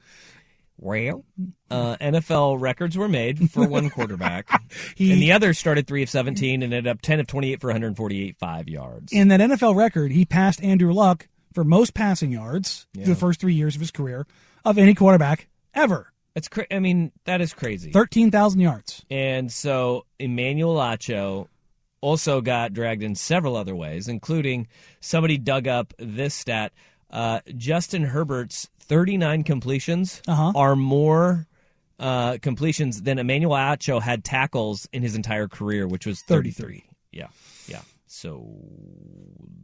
[0.77, 1.25] Well,
[1.69, 4.47] uh, NFL records were made for one quarterback,
[4.95, 7.67] He- and the other started three of seventeen and ended up ten of twenty-eight for
[7.67, 9.13] 148 five yards.
[9.13, 13.05] In that NFL record, he passed Andrew Luck for most passing yards Yeah.
[13.05, 14.25] the first three years of his career
[14.65, 16.11] of any quarterback ever.
[16.35, 17.91] It's cra- I mean that is crazy.
[17.91, 19.03] Thirteen thousand yards.
[19.09, 21.47] And so Emmanuel Acho
[21.99, 24.67] also got dragged in several other ways, including
[25.01, 26.71] somebody dug up this stat.
[27.09, 30.53] Uh, Justin Herbert's 39 completions Uh-huh.
[30.55, 31.47] are more
[31.99, 36.85] uh, completions than Emmanuel Acho had tackles in his entire career, which was 33.
[37.11, 37.27] Yeah, yeah.
[38.13, 38.45] So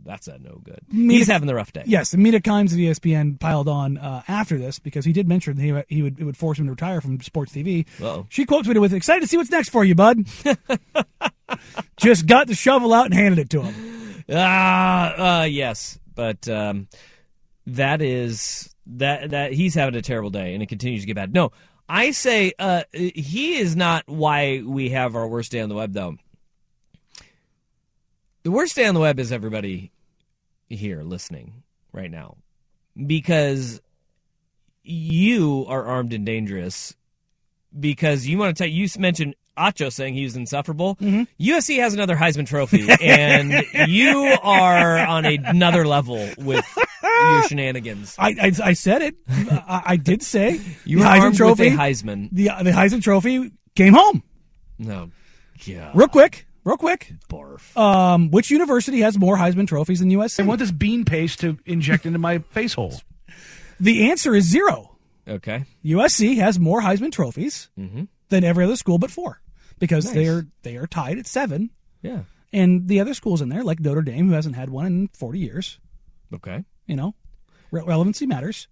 [0.05, 0.79] that's a no good.
[0.89, 1.83] Mina- He's having the rough day.
[1.86, 5.57] Yes, and Mina Kimes of ESPN piled on uh, after this because he did mention
[5.57, 7.86] he, he would it would force him to retire from sports TV.
[8.01, 8.25] Uh-oh.
[8.29, 10.25] She quote me with, "Excited to see what's next for you, bud."
[11.97, 14.23] Just got the shovel out and handed it to him.
[14.31, 16.88] Ah, uh, yes, but um,
[17.65, 21.33] that is that that he's having a terrible day, and it continues to get bad.
[21.33, 21.51] No,
[21.89, 25.91] I say uh, he is not why we have our worst day on the web,
[25.93, 26.15] though.
[28.47, 29.91] The worst day on the web is everybody
[30.69, 32.38] here listening right now,
[33.05, 33.81] because
[34.83, 36.95] you are armed and dangerous.
[37.77, 40.95] Because you want to tell you mentioned Acho saying he was insufferable.
[40.95, 41.23] Mm-hmm.
[41.43, 46.65] USC has another Heisman Trophy, and you are on another level with
[47.03, 48.15] your shenanigans.
[48.17, 49.15] I, I, I said it.
[49.27, 51.63] I, I did say You the were Heisman armed Trophy.
[51.71, 52.29] with a Heisman.
[52.31, 54.23] The the Heisman Trophy came home.
[54.79, 55.12] No,
[55.65, 55.91] yeah.
[55.93, 57.13] Real quick, real quick.
[57.30, 57.75] Barf.
[57.77, 60.41] Um, which university has more Heisman trophies than USC?
[60.41, 62.93] I want this bean paste to inject into my face hole.
[63.80, 64.97] The answer is zero.
[65.27, 65.65] Okay.
[65.84, 68.03] USC has more Heisman trophies Mm-hmm.
[68.30, 69.41] than every other school but four
[69.80, 70.13] because Nice.
[70.13, 71.69] they are they are tied at seven.
[72.01, 72.21] Yeah.
[72.53, 75.39] And the other schools in there, like Notre Dame, who hasn't had one in forty
[75.39, 75.80] years,
[76.34, 76.63] Okay.
[76.86, 77.13] you know,
[77.71, 78.67] re- relevancy matters.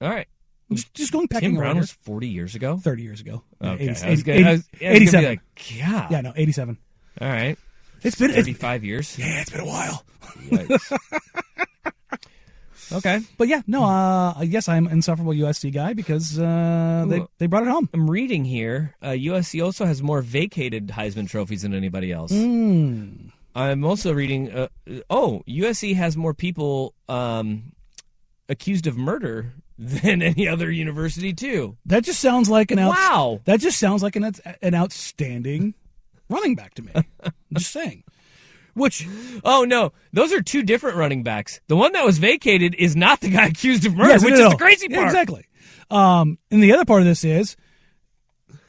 [0.00, 0.26] All right.
[0.72, 1.80] Just, just going pecking Tim Brown order.
[1.80, 2.76] was 40 years ago.
[2.78, 3.42] 30 years ago.
[3.62, 5.24] Okay, 80 I was gonna- 80 I was- I was gonna be 87.
[5.30, 5.40] like,
[5.80, 6.10] God.
[6.10, 6.78] Yeah, no, 87.
[7.20, 7.58] All right.
[8.02, 9.18] It's been it's, 35 years.
[9.18, 10.04] yeah, it's been a while.
[12.92, 13.20] Okay.
[13.36, 17.46] But yeah, no, uh, I guess I'm an insufferable USC guy because uh, they they
[17.48, 17.88] brought it home.
[17.92, 18.94] I'm reading here.
[19.02, 22.30] Uh, USC also has more vacated Heisman trophies than anybody else.
[22.30, 23.32] Mm.
[23.56, 24.52] I'm also reading.
[24.52, 24.68] Uh,
[25.10, 27.72] oh, USC has more people um,
[28.48, 31.76] accused of murder than any other university too.
[31.86, 33.40] That just sounds like an Wow.
[33.44, 35.74] That just sounds like an an outstanding
[36.30, 36.92] running back to me.
[36.94, 38.04] I'm just saying.
[38.74, 39.06] Which
[39.44, 41.60] Oh no, those are two different running backs.
[41.68, 44.38] The one that was vacated is not the guy accused of murder, Yes, which no,
[44.38, 44.50] is no.
[44.50, 45.08] the crazy Yeah, part.
[45.08, 45.46] exactly.
[45.90, 47.56] Um, and the other part of this is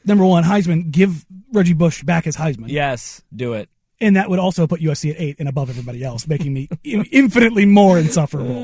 [0.04, 2.68] number one, Heisman give Reggie Bush back his Heisman.
[2.68, 3.68] Yes, do it.
[4.00, 7.66] And that would also put USC at eight and above everybody else, making me infinitely
[7.66, 8.54] more insufferable.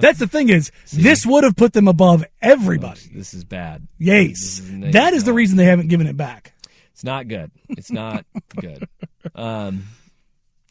[0.00, 3.00] That's the thing is, this would have put them above everybody.
[3.14, 3.86] This is bad.
[3.98, 6.52] Yes, is- that is the reason they haven't given it back.
[6.92, 7.50] It's not good.
[7.70, 8.24] It's not
[8.60, 8.88] good.
[9.34, 9.84] Um,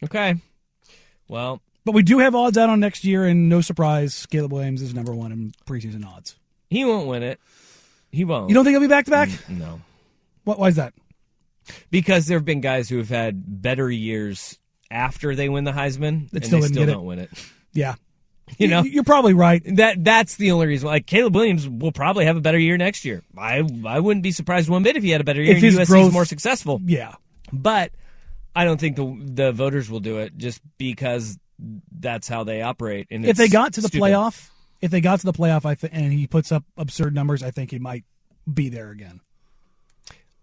[0.04, 0.36] okay.
[1.28, 4.82] Well, But we do have odds out on next year, and no surprise, Caleb Williams
[4.82, 6.36] is number one in preseason odds.
[6.70, 7.40] he won't win it.
[8.12, 8.50] He won't.
[8.50, 9.30] You don't think he'll be back to back?
[9.50, 9.82] No.
[10.46, 10.58] What?
[10.58, 10.94] Why is that?
[11.92, 14.58] Because there have been guys who have had better years
[14.92, 17.30] after they win the Heisman, That and still they still don't win it.
[17.74, 17.96] Yeah,
[18.58, 19.62] You know, you're probably right.
[19.78, 20.88] That that's the only reason.
[20.88, 23.24] Like Caleb Williams will probably have a better year next year.
[23.38, 25.52] I I wouldn't be surprised one bit if he had a better year.
[25.52, 26.80] If and his USC is growth- more successful.
[26.86, 27.16] Yeah,
[27.52, 27.92] but
[28.56, 31.38] I don't think the the voters will do it just because
[32.00, 33.08] that's how they operate.
[33.12, 34.04] And if they got to the stupid.
[34.06, 34.50] playoff,
[34.82, 37.52] if they got to the playoff, I th- and he puts up absurd numbers, I
[37.52, 38.06] think he might
[38.52, 39.22] be there again.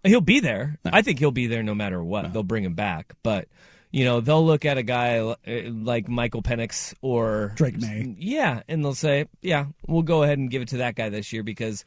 [0.03, 0.77] He'll be there.
[0.83, 2.33] I think he'll be there no matter what.
[2.33, 3.47] They'll bring him back, but
[3.93, 5.35] you know they'll look at a guy uh,
[5.71, 8.15] like Michael Penix or Drake Maye.
[8.19, 11.31] yeah, and they'll say, "Yeah, we'll go ahead and give it to that guy this
[11.31, 11.85] year," because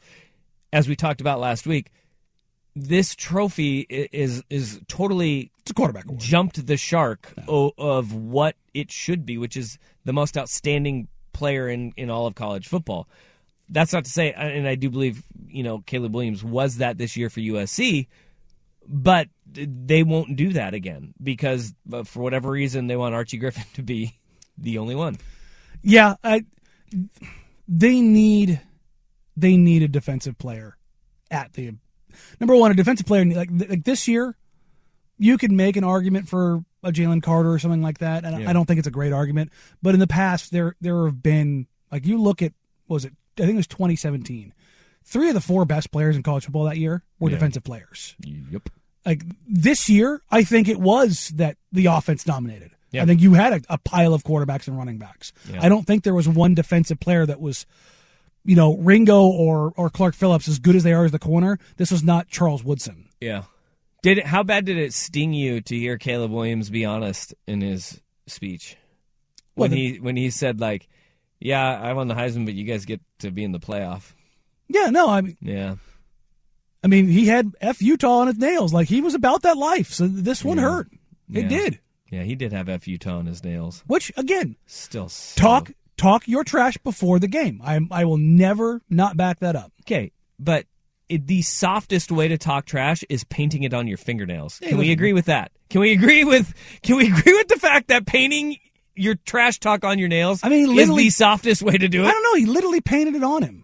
[0.73, 1.91] as we talked about last week,
[2.75, 6.19] this trophy is is totally It's a quarterback award.
[6.21, 11.67] jumped the shark o- of what it should be, which is the most outstanding player
[11.69, 13.07] in in all of college football.
[13.69, 17.17] That's not to say, and I do believe you know Caleb Williams was that this
[17.17, 18.07] year for USC,
[18.87, 23.63] but they won't do that again because uh, for whatever reason they want Archie Griffin
[23.73, 24.17] to be
[24.57, 25.17] the only one.
[25.81, 26.43] Yeah, I,
[27.67, 28.61] they need
[29.35, 30.77] they need a defensive player
[31.29, 31.73] at the
[32.39, 32.71] number one.
[32.71, 34.35] A defensive player like like this year,
[35.17, 38.49] you could make an argument for a Jalen Carter or something like that, and Yeah.
[38.49, 39.51] I don't think it's a great argument.
[39.81, 42.53] But in the past, there there have been like you look at
[42.87, 44.53] what was it I think it was 2017.
[45.03, 47.35] Three of the four best players in college football that year were Yeah.
[47.35, 48.15] defensive players.
[48.25, 48.69] Yep.
[49.07, 52.71] Like this year, I think it was that the offense dominated.
[52.91, 53.03] Yeah.
[53.03, 55.33] I think you had a, a pile of quarterbacks and running backs.
[55.51, 55.59] Yeah.
[55.63, 57.65] I don't think there was one defensive player that was,
[58.45, 61.57] you know, Ringo or or Clark Phillips as good as they are as the corner.
[61.77, 63.07] This was not Charles Woodson.
[63.21, 63.43] Yeah.
[64.03, 67.61] Did it, how bad did it sting you to hear Caleb Williams be honest in
[67.61, 68.77] his speech
[69.55, 70.87] when Well, the- he when he said like,
[71.39, 74.13] "Yeah, I won the Heisman, but you guys get to be in the playoff."
[74.69, 75.75] Yeah, no, I mean, Yeah.
[76.83, 78.73] I mean, he had F Utah on his nails.
[78.73, 79.91] Like he was about that life.
[79.91, 80.63] So this one Yeah.
[80.63, 80.87] hurt.
[81.33, 81.47] It Yeah.
[81.49, 81.79] did.
[82.09, 83.83] Yeah, he did have F Utah on his nails.
[83.87, 87.59] Which again, Still so- talk talk your trash before the game.
[87.63, 89.71] I I will never not back that up.
[89.83, 90.65] Okay, but
[91.09, 94.59] it, the softest way to talk trash is painting it on your fingernails.
[94.59, 95.51] Can we agree with that?
[95.69, 98.57] Can we agree with Can we agree with the fact that painting
[98.95, 102.03] your trash talk on your nails I mean, is literally- the softest way to do
[102.03, 102.07] it.
[102.07, 102.33] I don't know.
[102.35, 103.63] He literally painted it on him.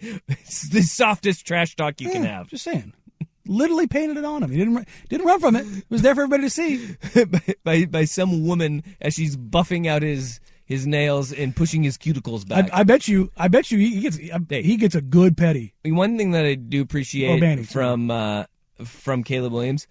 [0.00, 2.48] It's the softest trash talk you can have.
[2.48, 2.92] Just saying.
[3.46, 4.50] Literally painted it on him.
[4.50, 5.66] He didn't run- didn't run from it.
[5.66, 6.96] It was there for everybody to see.
[7.26, 11.98] by, by by some woman as she's buffing out his his nails and pushing his
[11.98, 12.70] cuticles I, back.
[12.72, 13.32] I bet you.
[13.36, 15.74] I bet you he gets he gets a good petty.
[15.84, 18.44] One thing that I do appreciate Or Manny, from uh,
[18.84, 19.88] from Caleb Williams,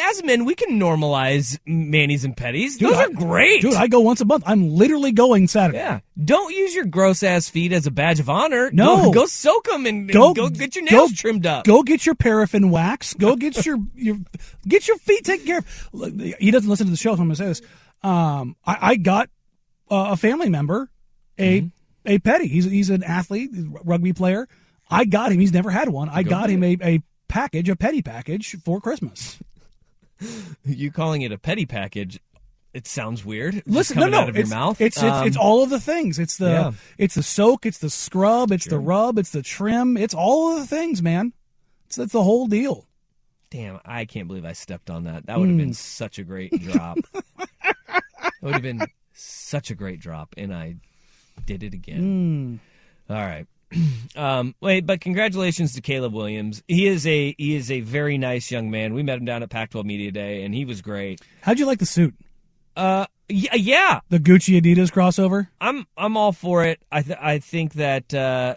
[0.00, 2.78] as men, we can normalize Manny's and Petties.
[2.78, 3.62] Dude, Those I- are great.
[3.62, 4.44] Dude, I go once a month.
[4.46, 5.78] I'm literally going Saturday.
[5.78, 8.70] yeah, don't use your gross ass feet as a badge of honor.
[8.72, 9.04] No.
[9.04, 11.64] go, go soak them and, and Go- go, get your go- nails trimmed up.
[11.64, 13.14] Go get your paraffin wax.
[13.14, 14.16] Go get your your
[14.66, 15.88] get your feet taken care of.
[15.92, 17.62] Look, He doesn't listen to the show, so I'm going to say this.
[18.02, 19.28] Um, I, I got
[19.90, 20.90] uh, a family member
[21.38, 21.68] a Mm-hmm.
[22.06, 22.48] a petty.
[22.48, 23.50] He's he's an athlete,
[23.84, 24.48] rugby player.
[24.90, 25.38] I got him.
[25.38, 26.08] He's never had one.
[26.08, 29.38] I Go got him a, a package, a petty package for Christmas.
[30.64, 32.20] You calling it a petty package?
[32.72, 33.62] It sounds weird.
[33.66, 34.80] Listen, no, no, out of it's, your mouth.
[34.80, 36.18] It's it's, Um, it's all of the things.
[36.18, 36.72] It's the Yeah.
[36.96, 40.60] it's the soak, it's the scrub, it's the rub, it's the trim, it's all of
[40.60, 41.32] the things, man.
[41.86, 42.86] It's that's the whole deal.
[43.50, 45.26] Damn, I can't believe I stepped on that.
[45.26, 45.60] That would have Mm.
[45.60, 46.96] been such a great drop.
[47.36, 48.02] that
[48.40, 48.80] would have been
[49.12, 50.76] such a great drop, and I
[51.44, 52.60] did it again.
[53.10, 53.14] Mm.
[53.14, 53.46] All right.
[54.14, 56.62] Um, wait, but congratulations to Caleb Williams.
[56.68, 58.92] He is a he is a very nice young man.
[58.92, 61.22] We met him down at Pac-12 Media Day, and he was great.
[61.40, 62.14] How'd you like the suit?
[62.76, 64.00] Uh, yeah, yeah.
[64.10, 65.48] The Gucci Adidas crossover.
[65.62, 66.82] I'm I'm all for it.
[66.92, 68.56] I th- I think that uh,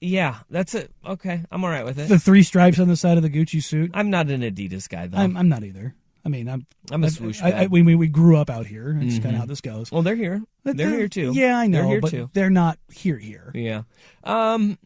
[0.00, 0.90] yeah, that's it.
[1.06, 2.08] Okay, I'm all right with it.
[2.08, 3.92] The three stripes on the side of the Gucci suit.
[3.94, 5.18] I'm not an Adidas guy though.
[5.18, 5.94] I'm, I'm not either.
[6.24, 8.96] I mean, I'm I'm a swoosh I, I, we, we we grew up out here.
[9.00, 9.22] It's Mhm.
[9.22, 9.90] kind of how this goes.
[9.90, 10.42] Well, they're here.
[10.64, 11.32] But They're here too.
[11.34, 12.30] Yeah, I know, They're here but too.
[12.32, 13.50] they're not here here.
[13.54, 13.82] Yeah.
[14.24, 14.78] Um.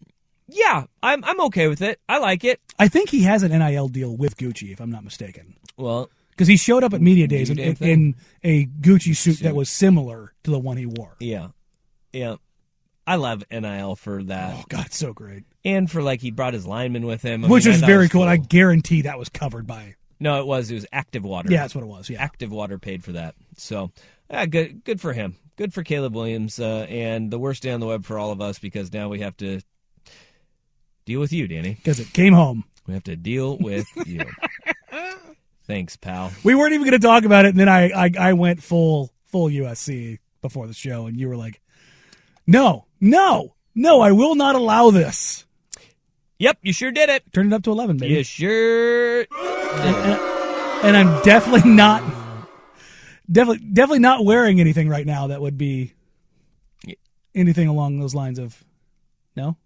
[0.49, 2.01] Yeah, I'm I'm okay with it.
[2.09, 2.61] I like it.
[2.79, 5.57] I think he has an NIL deal with Gucci, if I'm not mistaken.
[5.77, 8.15] Well, Because he showed up at media days in, in, in
[8.45, 11.17] a Gucci suit that was similar to the one he wore.
[11.19, 11.49] yeah,
[12.13, 12.37] yeah.
[13.09, 14.55] I love NIL for that.
[14.57, 15.45] Oh God, so great.
[15.65, 18.23] And for like he brought his lineman with him, I Which mean, is very cool.
[18.23, 19.95] And I guarantee that was covered by.
[20.19, 20.71] No, it was.
[20.71, 21.51] It was Active Water.
[21.51, 22.09] Yeah, that's what it was.
[22.09, 22.23] Yeah.
[22.23, 23.35] Active Water paid for that.
[23.57, 23.91] So,
[24.31, 24.83] yeah, good.
[24.85, 25.37] Good for him.
[25.57, 26.59] Good for Caleb Williams.
[26.59, 29.21] Uh, and the worst day on the web for all of us because now we
[29.21, 29.61] have to
[31.05, 31.75] deal with you, Danny.
[31.75, 32.65] Because it came home.
[32.87, 34.25] We have to deal with you.
[35.67, 36.33] Thanks, pal.
[36.45, 39.13] We weren't even going to talk about it, and then I, I I went full
[39.25, 41.61] full USC before the show, and you were like,
[42.47, 45.45] "No, no, no, I will not allow this."
[46.39, 47.33] Yep, you sure did it.
[47.33, 48.15] Turn it up to eleven, baby.
[48.15, 49.25] You sure.
[49.25, 50.21] Did and,
[50.85, 52.03] and I'm definitely not,
[53.31, 55.93] definitely definitely not wearing anything right now that would be
[57.35, 58.63] anything along those lines of,
[59.35, 59.57] no.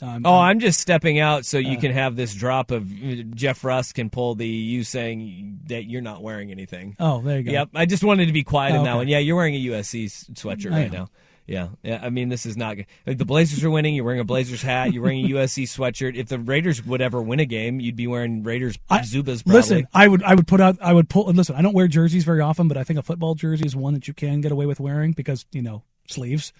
[0.00, 1.80] I'm- Oh, I'm just stepping out so you Uh.
[1.80, 6.00] can have this drop of uh, Jeff Russ can pull the you saying that you're
[6.02, 6.94] not wearing anything.
[7.00, 7.50] Oh, there you go.
[7.52, 7.70] Yep.
[7.74, 8.96] I just wanted to be quiet Oh, in that okay.
[8.98, 9.08] one.
[9.08, 10.98] Yeah, you're wearing a USC sweatshirt I right know.
[10.98, 11.08] now.
[11.48, 11.68] Yeah.
[11.82, 11.98] Yeah.
[12.02, 12.86] I mean, this is not good.
[13.06, 13.94] Like, the Blazers are winning.
[13.94, 14.92] You're wearing a Blazers hat.
[14.92, 16.14] You're wearing a USC sweatshirt.
[16.14, 19.42] If the Raiders would ever win a game, you'd be wearing Raiders Zubaz.
[19.42, 19.52] Probably.
[19.54, 21.24] Listen, I would I would put out I would pull.
[21.32, 23.94] Listen, I don't wear jerseys very often, but I think a football jersey is one
[23.94, 26.52] that you can get away with wearing because you know sleeves.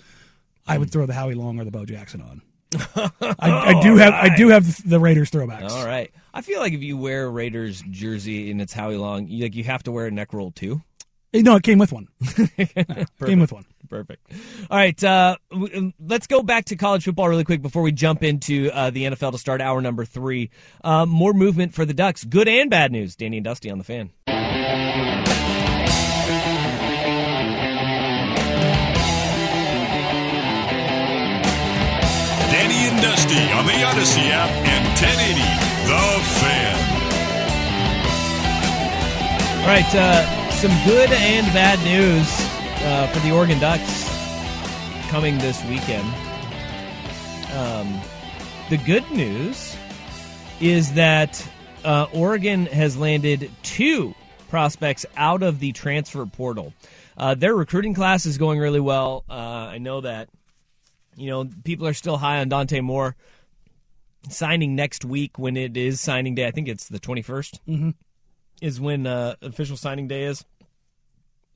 [0.66, 0.92] I would hmm.
[0.92, 2.42] throw the Howie Long or the Bo Jackson on.
[3.20, 5.70] I, I do have I do have the Raiders throwbacks.
[5.70, 6.10] All right.
[6.34, 9.54] I feel like if you wear a Raiders jersey and it's Howie Long, you, like
[9.54, 10.82] you have to wear a neck roll too.
[11.34, 12.08] Eh, No, it came with one.
[13.24, 13.64] came with one.
[13.88, 14.30] Perfect.
[14.70, 18.22] All right, uh, w- let's go back to college football really quick before we jump
[18.22, 20.50] into uh, the NFL to start hour number three.
[20.84, 23.16] Uh, more movement for the Ducks, good and bad news.
[23.16, 24.10] Danny and Dusty on the fan.
[32.50, 35.40] Danny and Dusty on the Audacy app and 1080
[35.88, 36.04] The
[36.40, 36.76] Fan.
[39.60, 42.26] All right, uh, some good and bad news
[42.84, 44.08] uh, for the Oregon Ducks
[45.08, 46.04] coming this weekend.
[47.54, 48.00] Um,
[48.68, 49.76] the good news
[50.60, 51.46] is that
[51.84, 54.16] uh, Oregon has landed two
[54.48, 56.72] prospects out of the transfer portal.
[57.16, 59.22] Uh, their recruiting class is going really well.
[59.30, 60.28] Uh, I know that
[61.16, 63.14] you know people are still high on Dante Moore
[64.28, 66.48] signing next week when it is signing day.
[66.48, 67.94] I think it's the twenty Mhm.
[68.60, 70.44] Is when uh, official signing day is.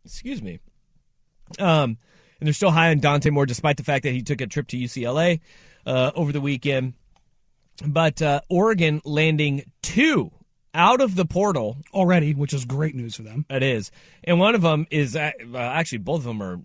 [0.05, 0.59] Excuse me.
[1.59, 1.99] Um,
[2.41, 4.67] and they're still high on Dante Moore, despite the fact that he took a trip
[4.69, 5.41] to UCLA
[5.87, 6.95] uh, over the weekend.
[7.87, 10.31] But uh, Oregon landing two
[10.75, 13.47] out of the portal already, which is great news for them.
[13.49, 13.91] It is,
[14.25, 16.61] and one of them is uh, actually both of them are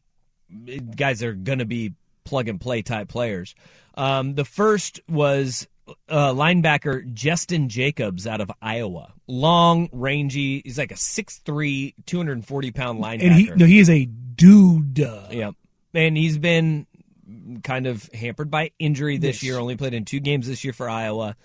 [0.95, 3.55] guys that are going to be plug and play type players.
[3.95, 5.67] Um, the first was
[6.09, 9.13] uh, linebacker Jestin Jacobs out of Iowa.
[9.27, 10.61] Long, rangy.
[10.63, 13.23] He's like a 6'3", 240 pound linebacker.
[13.23, 14.97] And he no, he is a dude.
[15.31, 15.51] Yeah.
[15.93, 16.87] And he's been
[17.63, 19.43] kind of hampered by injury this Yes.
[19.43, 19.59] year.
[19.59, 21.35] Only played in two games this year for Iowa.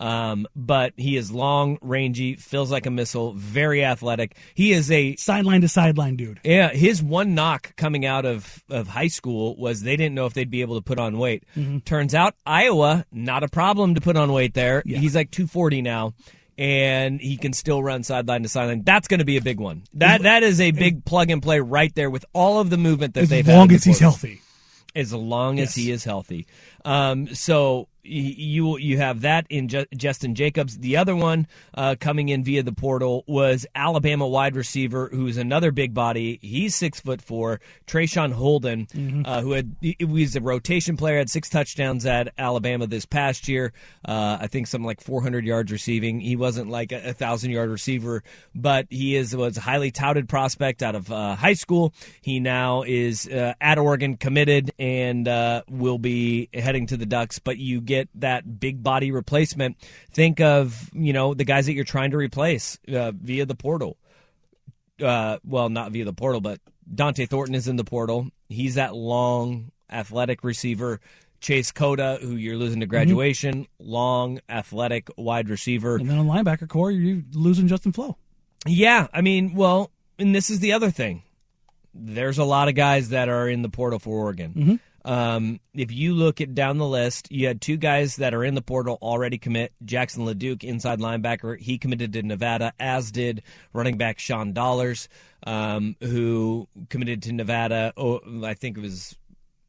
[0.00, 4.36] Um, but he is long, rangy, feels like a missile, very athletic.
[4.54, 6.40] He is a sideline to sideline dude.
[6.42, 10.34] Yeah, his one knock coming out of, of high school was they didn't know if
[10.34, 11.44] they'd be able to put on weight.
[11.56, 11.84] Mhm.
[11.84, 14.82] Turns out Iowa, not a problem to put on weight there.
[14.84, 16.14] He's like 240 now.
[16.58, 18.82] And he can still run sideline to sideline.
[18.82, 19.84] That's going to be a big one.
[19.94, 23.14] That that is a big plug and play right there with all of the movement
[23.14, 24.42] that As they've As long as he's healthy.
[24.94, 25.84] as long as Yes.
[25.86, 26.46] he is healthy.
[26.84, 30.78] Um, so you you have that in Jestin Jacobs.
[30.78, 35.70] The other one uh, coming in via the portal was Alabama wide receiver, who's another
[35.70, 36.38] big body.
[36.42, 37.60] He's six foot four.
[37.86, 39.22] Traeshon Holden, Mhm.
[39.26, 43.46] uh, who had he was a rotation player, had six touchdowns at Alabama this past
[43.48, 43.72] year.
[44.04, 46.18] Uh, I think something like 400 yards receiving.
[46.20, 48.24] He wasn't like a, a thousand yard receiver,
[48.54, 51.94] but he is was a highly touted prospect out of uh, high school.
[52.20, 57.38] He now is uh, at Oregon, committed, and uh, will be heading to the Ducks.
[57.38, 59.76] But you get that big body replacement.
[60.10, 63.96] Think of you know the guys that you're trying to replace uh, via the portal.
[65.02, 66.60] Uh, well, not via the portal, but
[66.92, 68.28] Dont'e Thornton is in the portal.
[68.48, 71.00] He's that long, athletic receiver.
[71.40, 75.96] Chase Cota, who you're losing to graduation, long, athletic wide receiver.
[75.96, 78.16] And then on linebacker corps, you're losing Justin Flowe.
[78.64, 79.90] Yeah, I mean, well,
[80.20, 81.24] and this is the other thing.
[81.94, 84.54] There's a lot of guys that are in the portal for Oregon.
[84.56, 84.80] Mhm.
[85.04, 88.54] Um, if you look at down the list, you had two guys that are in
[88.54, 89.72] the portal already commit.
[89.84, 93.42] Jackson LaDuke, inside linebacker, he committed to Nevada, as did
[93.72, 95.08] running back Sean Dollars,
[95.44, 97.92] um, who committed to Nevada.
[97.96, 99.16] Oh, I think it was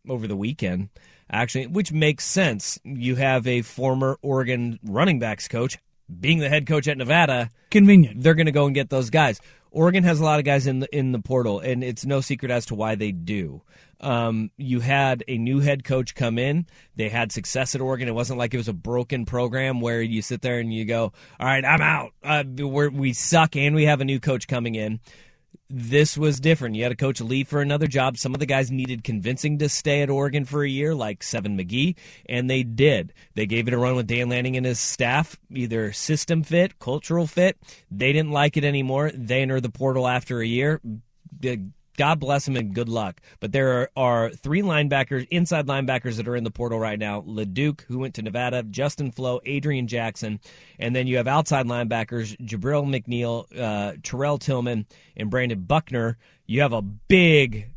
[0.07, 0.89] over the weekend,
[1.31, 2.79] actually, which makes sense.
[2.83, 5.77] You have a former Oregon running backs coach
[6.19, 7.49] being the head coach at Nevada.
[7.71, 8.21] Convenient.
[8.21, 9.41] They're going to go and get those guys.
[9.73, 12.51] Oregon has a lot of guys in the in the portal, and it's no secret
[12.51, 13.61] as to why they do.
[13.99, 16.67] Um, you had a new head coach come in.
[16.95, 18.07] They had success at Oregon.
[18.07, 21.11] It wasn't like it was a broken program where you sit there and you go,
[21.39, 22.13] "All right, I'm out.
[22.23, 24.99] Uh, we suck," and we have a new coach coming in
[25.75, 26.75] this was different.
[26.75, 28.17] You had a coach leave for another job.
[28.17, 31.57] Some of the guys needed convincing to stay at Oregon for a year, like Seven
[31.57, 31.95] McGee,
[32.29, 33.11] and they did.
[33.33, 37.25] They gave it a run with Dan Lanning and his staff, either system fit, cultural
[37.25, 37.57] fit.
[37.89, 39.11] They didn't like it anymore.
[39.15, 40.79] They entered the portal after a year.
[41.97, 43.21] God bless him and good luck.
[43.39, 47.21] But there are, are three linebackers, inside linebackers that are in the portal right now.
[47.21, 50.39] LaDuke, who went to Nevada, Justin Flowe, Adrian Jackson,
[50.79, 54.85] and then you have outside linebackers Jabril McNeil, uh, Terrell Tilmon,
[55.15, 56.17] and Brandon Buckner.
[56.45, 57.69] You have a big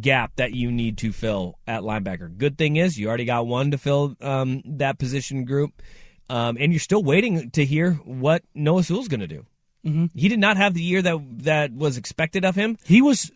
[0.00, 2.36] gap that you need to fill at linebacker.
[2.36, 5.82] Good thing is you already got one to fill um, that position group,
[6.28, 9.46] um, and you're still waiting to hear what Noah Sewell's going to do.
[9.86, 10.10] Mhm.
[10.14, 12.76] He did not have the year that that was expected of him.
[12.84, 13.30] He was,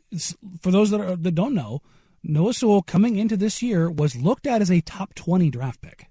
[0.61, 1.81] for those that, are, that don't know,
[2.23, 6.07] Noah Sewell coming into this year was looked at as a top 20 draft pick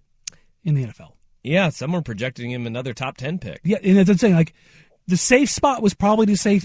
[0.64, 1.14] in the NFL.
[1.44, 3.62] Yeah, some were projecting him another top ten pick.
[3.64, 4.36] Yeah, and that's saying.
[4.36, 4.54] Like,
[5.08, 6.60] the safe spot was probably to say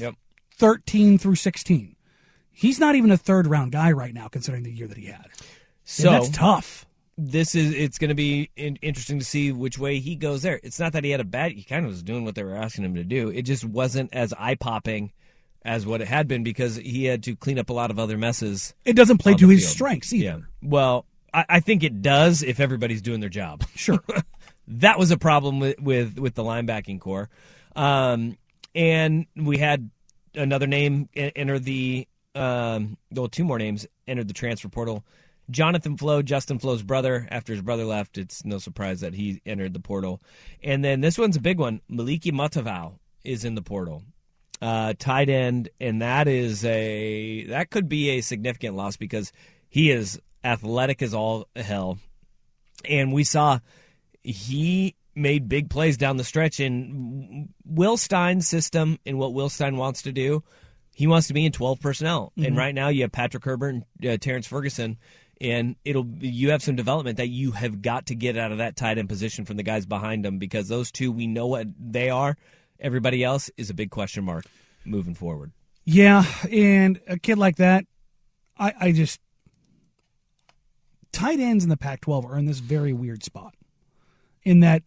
[0.56, 1.96] 13 through 16.
[2.52, 5.26] He's not even a third round guy right now, considering the year that he had.
[5.84, 6.86] So And that's tough.
[7.16, 10.58] This is it's going to be in, interesting to see which way he goes there.
[10.62, 12.56] It's not that he had a bad; he kind of was doing what they were
[12.56, 13.28] asking him to do.
[13.28, 15.12] It just wasn't as eye popping
[15.64, 18.18] as what it had been because he had to clean up a lot of other
[18.18, 18.74] messes.
[18.84, 19.72] It doesn't play to his field.
[19.72, 20.24] strengths either.
[20.24, 20.38] Yeah.
[20.62, 23.64] Well, I, I think it does if everybody's doing their job.
[23.74, 24.02] Sure.
[24.66, 27.28] that was a problem with with, with the linebacking corps.
[27.76, 28.38] Um,
[28.74, 29.90] and we had
[30.34, 35.04] another name enter the um, well, two more names entered the transfer portal.
[35.50, 37.26] Jonathan Flowe, Justin Flowe's brother.
[37.30, 40.20] After his brother left, it's no surprise that he entered the portal.
[40.62, 41.80] And then this one's a big one.
[41.90, 44.02] Moliki Matavao is in the portal,
[44.62, 49.32] uh, tight end, and that is a that could be a significant loss because
[49.68, 51.98] he is athletic as all hell,
[52.84, 53.58] and we saw
[54.22, 59.76] he made big plays down the stretch in Will Stein's system and what Will Stein
[59.76, 60.42] wants to do.
[60.96, 62.32] He wants to be in 12 personnel.
[62.36, 62.58] And Mhm.
[62.58, 64.96] right now you have Patrick Herbert and uh, Terrence Ferguson
[65.44, 68.76] and it'll you have some development that you have got to get out of that
[68.76, 72.10] tight end position from the guys behind them because those two we know what they
[72.10, 72.36] are.
[72.80, 74.46] Everybody else is a big question mark
[74.84, 75.52] moving forward.
[75.84, 77.84] Yeah, and a kid like that,
[78.58, 79.20] I, I just
[81.12, 83.54] tight ends in the Pac-12 are in this very weird spot,
[84.42, 84.82] in that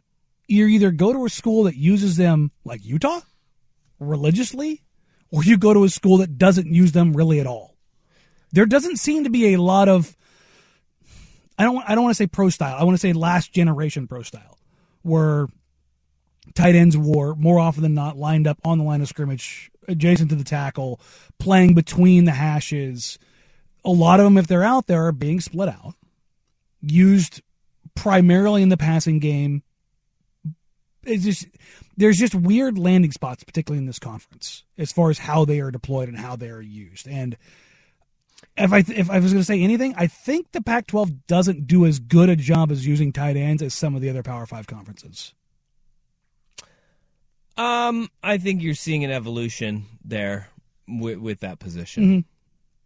[0.47, 3.21] you either go to a school that uses them like Utah,
[3.99, 4.81] religiously,
[5.31, 7.75] or you go to a school that doesn't use them really at all.
[8.51, 10.16] There doesn't seem to be a lot of
[11.57, 12.75] I don't I don't want to say pro style.
[12.79, 14.57] I want to say last generation pro style,
[15.01, 15.47] where
[16.53, 20.29] tight ends were more often than not lined up on the line of scrimmage, adjacent
[20.29, 20.99] to the tackle,
[21.39, 23.17] playing between the hashes.
[23.83, 25.95] A lot of them, if they're out there, are being split out,
[26.81, 27.41] used
[27.95, 29.63] primarily in the passing game.
[31.05, 31.47] It's just
[31.95, 35.71] there's just weird landing spots, particularly in this conference, as far as how they are
[35.71, 37.07] deployed and how they are used.
[37.07, 37.37] And
[38.57, 41.85] if I if I was going to say anything, I think the Pac-12 doesn't do
[41.85, 44.67] as good a job as using tight ends as some of the other Power Five
[44.67, 45.33] conferences.
[47.57, 50.49] Um, I think you're seeing an evolution there
[50.87, 52.25] with, with that position,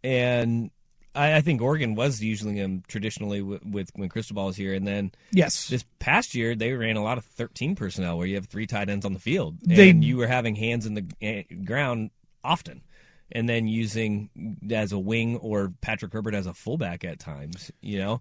[0.02, 0.70] and
[1.14, 4.86] I, I think Oregon was using them traditionally with, with when Cristobal was here, and
[4.86, 5.68] then Yes.
[5.68, 8.88] this past year they ran a lot of 13 personnel where you have three tight
[8.88, 12.10] ends on the field, They- and you were having hands in the eh, ground
[12.42, 12.80] often,
[13.32, 14.30] and then using
[14.70, 17.70] as a wing or Patrick Herbert as a fullback at times.
[17.80, 18.20] You know,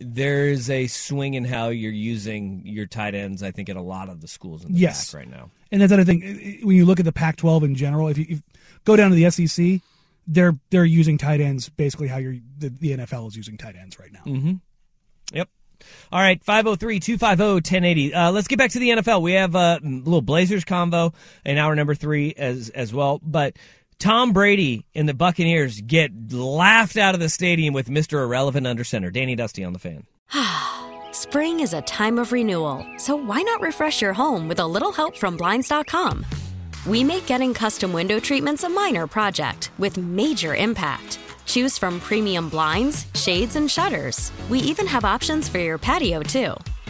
[0.00, 3.42] there's a swing in how you're using your tight ends.
[3.42, 5.12] I think at a lot of the schools in the Yes.
[5.14, 5.50] right now.
[5.70, 6.60] And that's another thing.
[6.62, 8.42] When you look at the Pac-12 in general, if you, if you
[8.84, 9.80] go down to the SEC,
[10.26, 13.98] they're they're using tight ends basically how you're, the, the NFL is using tight ends
[13.98, 14.20] right now.
[14.26, 14.52] Mm-hmm.
[15.32, 15.48] Yep.
[16.12, 18.14] All right, 503-250-1080.
[18.14, 19.22] Uh, let's get back to the NFL.
[19.22, 23.20] We have a little Blazers convo in hour number three as as well.
[23.22, 23.56] But
[24.02, 28.24] Tom Brady and the Buccaneers get laughed out of the stadium with Mr.
[28.24, 29.12] Irrelevant under center.
[29.12, 30.06] Danny Dusty on the fan.
[31.12, 34.90] Spring is a time of renewal, so why not refresh your home with a little
[34.90, 36.26] help from Blinds.com?
[36.84, 41.20] We make getting custom window treatments a minor project with major impact.
[41.46, 44.32] Choose from premium blinds, shades, and shutters.
[44.50, 46.56] We even have options for your patio, too.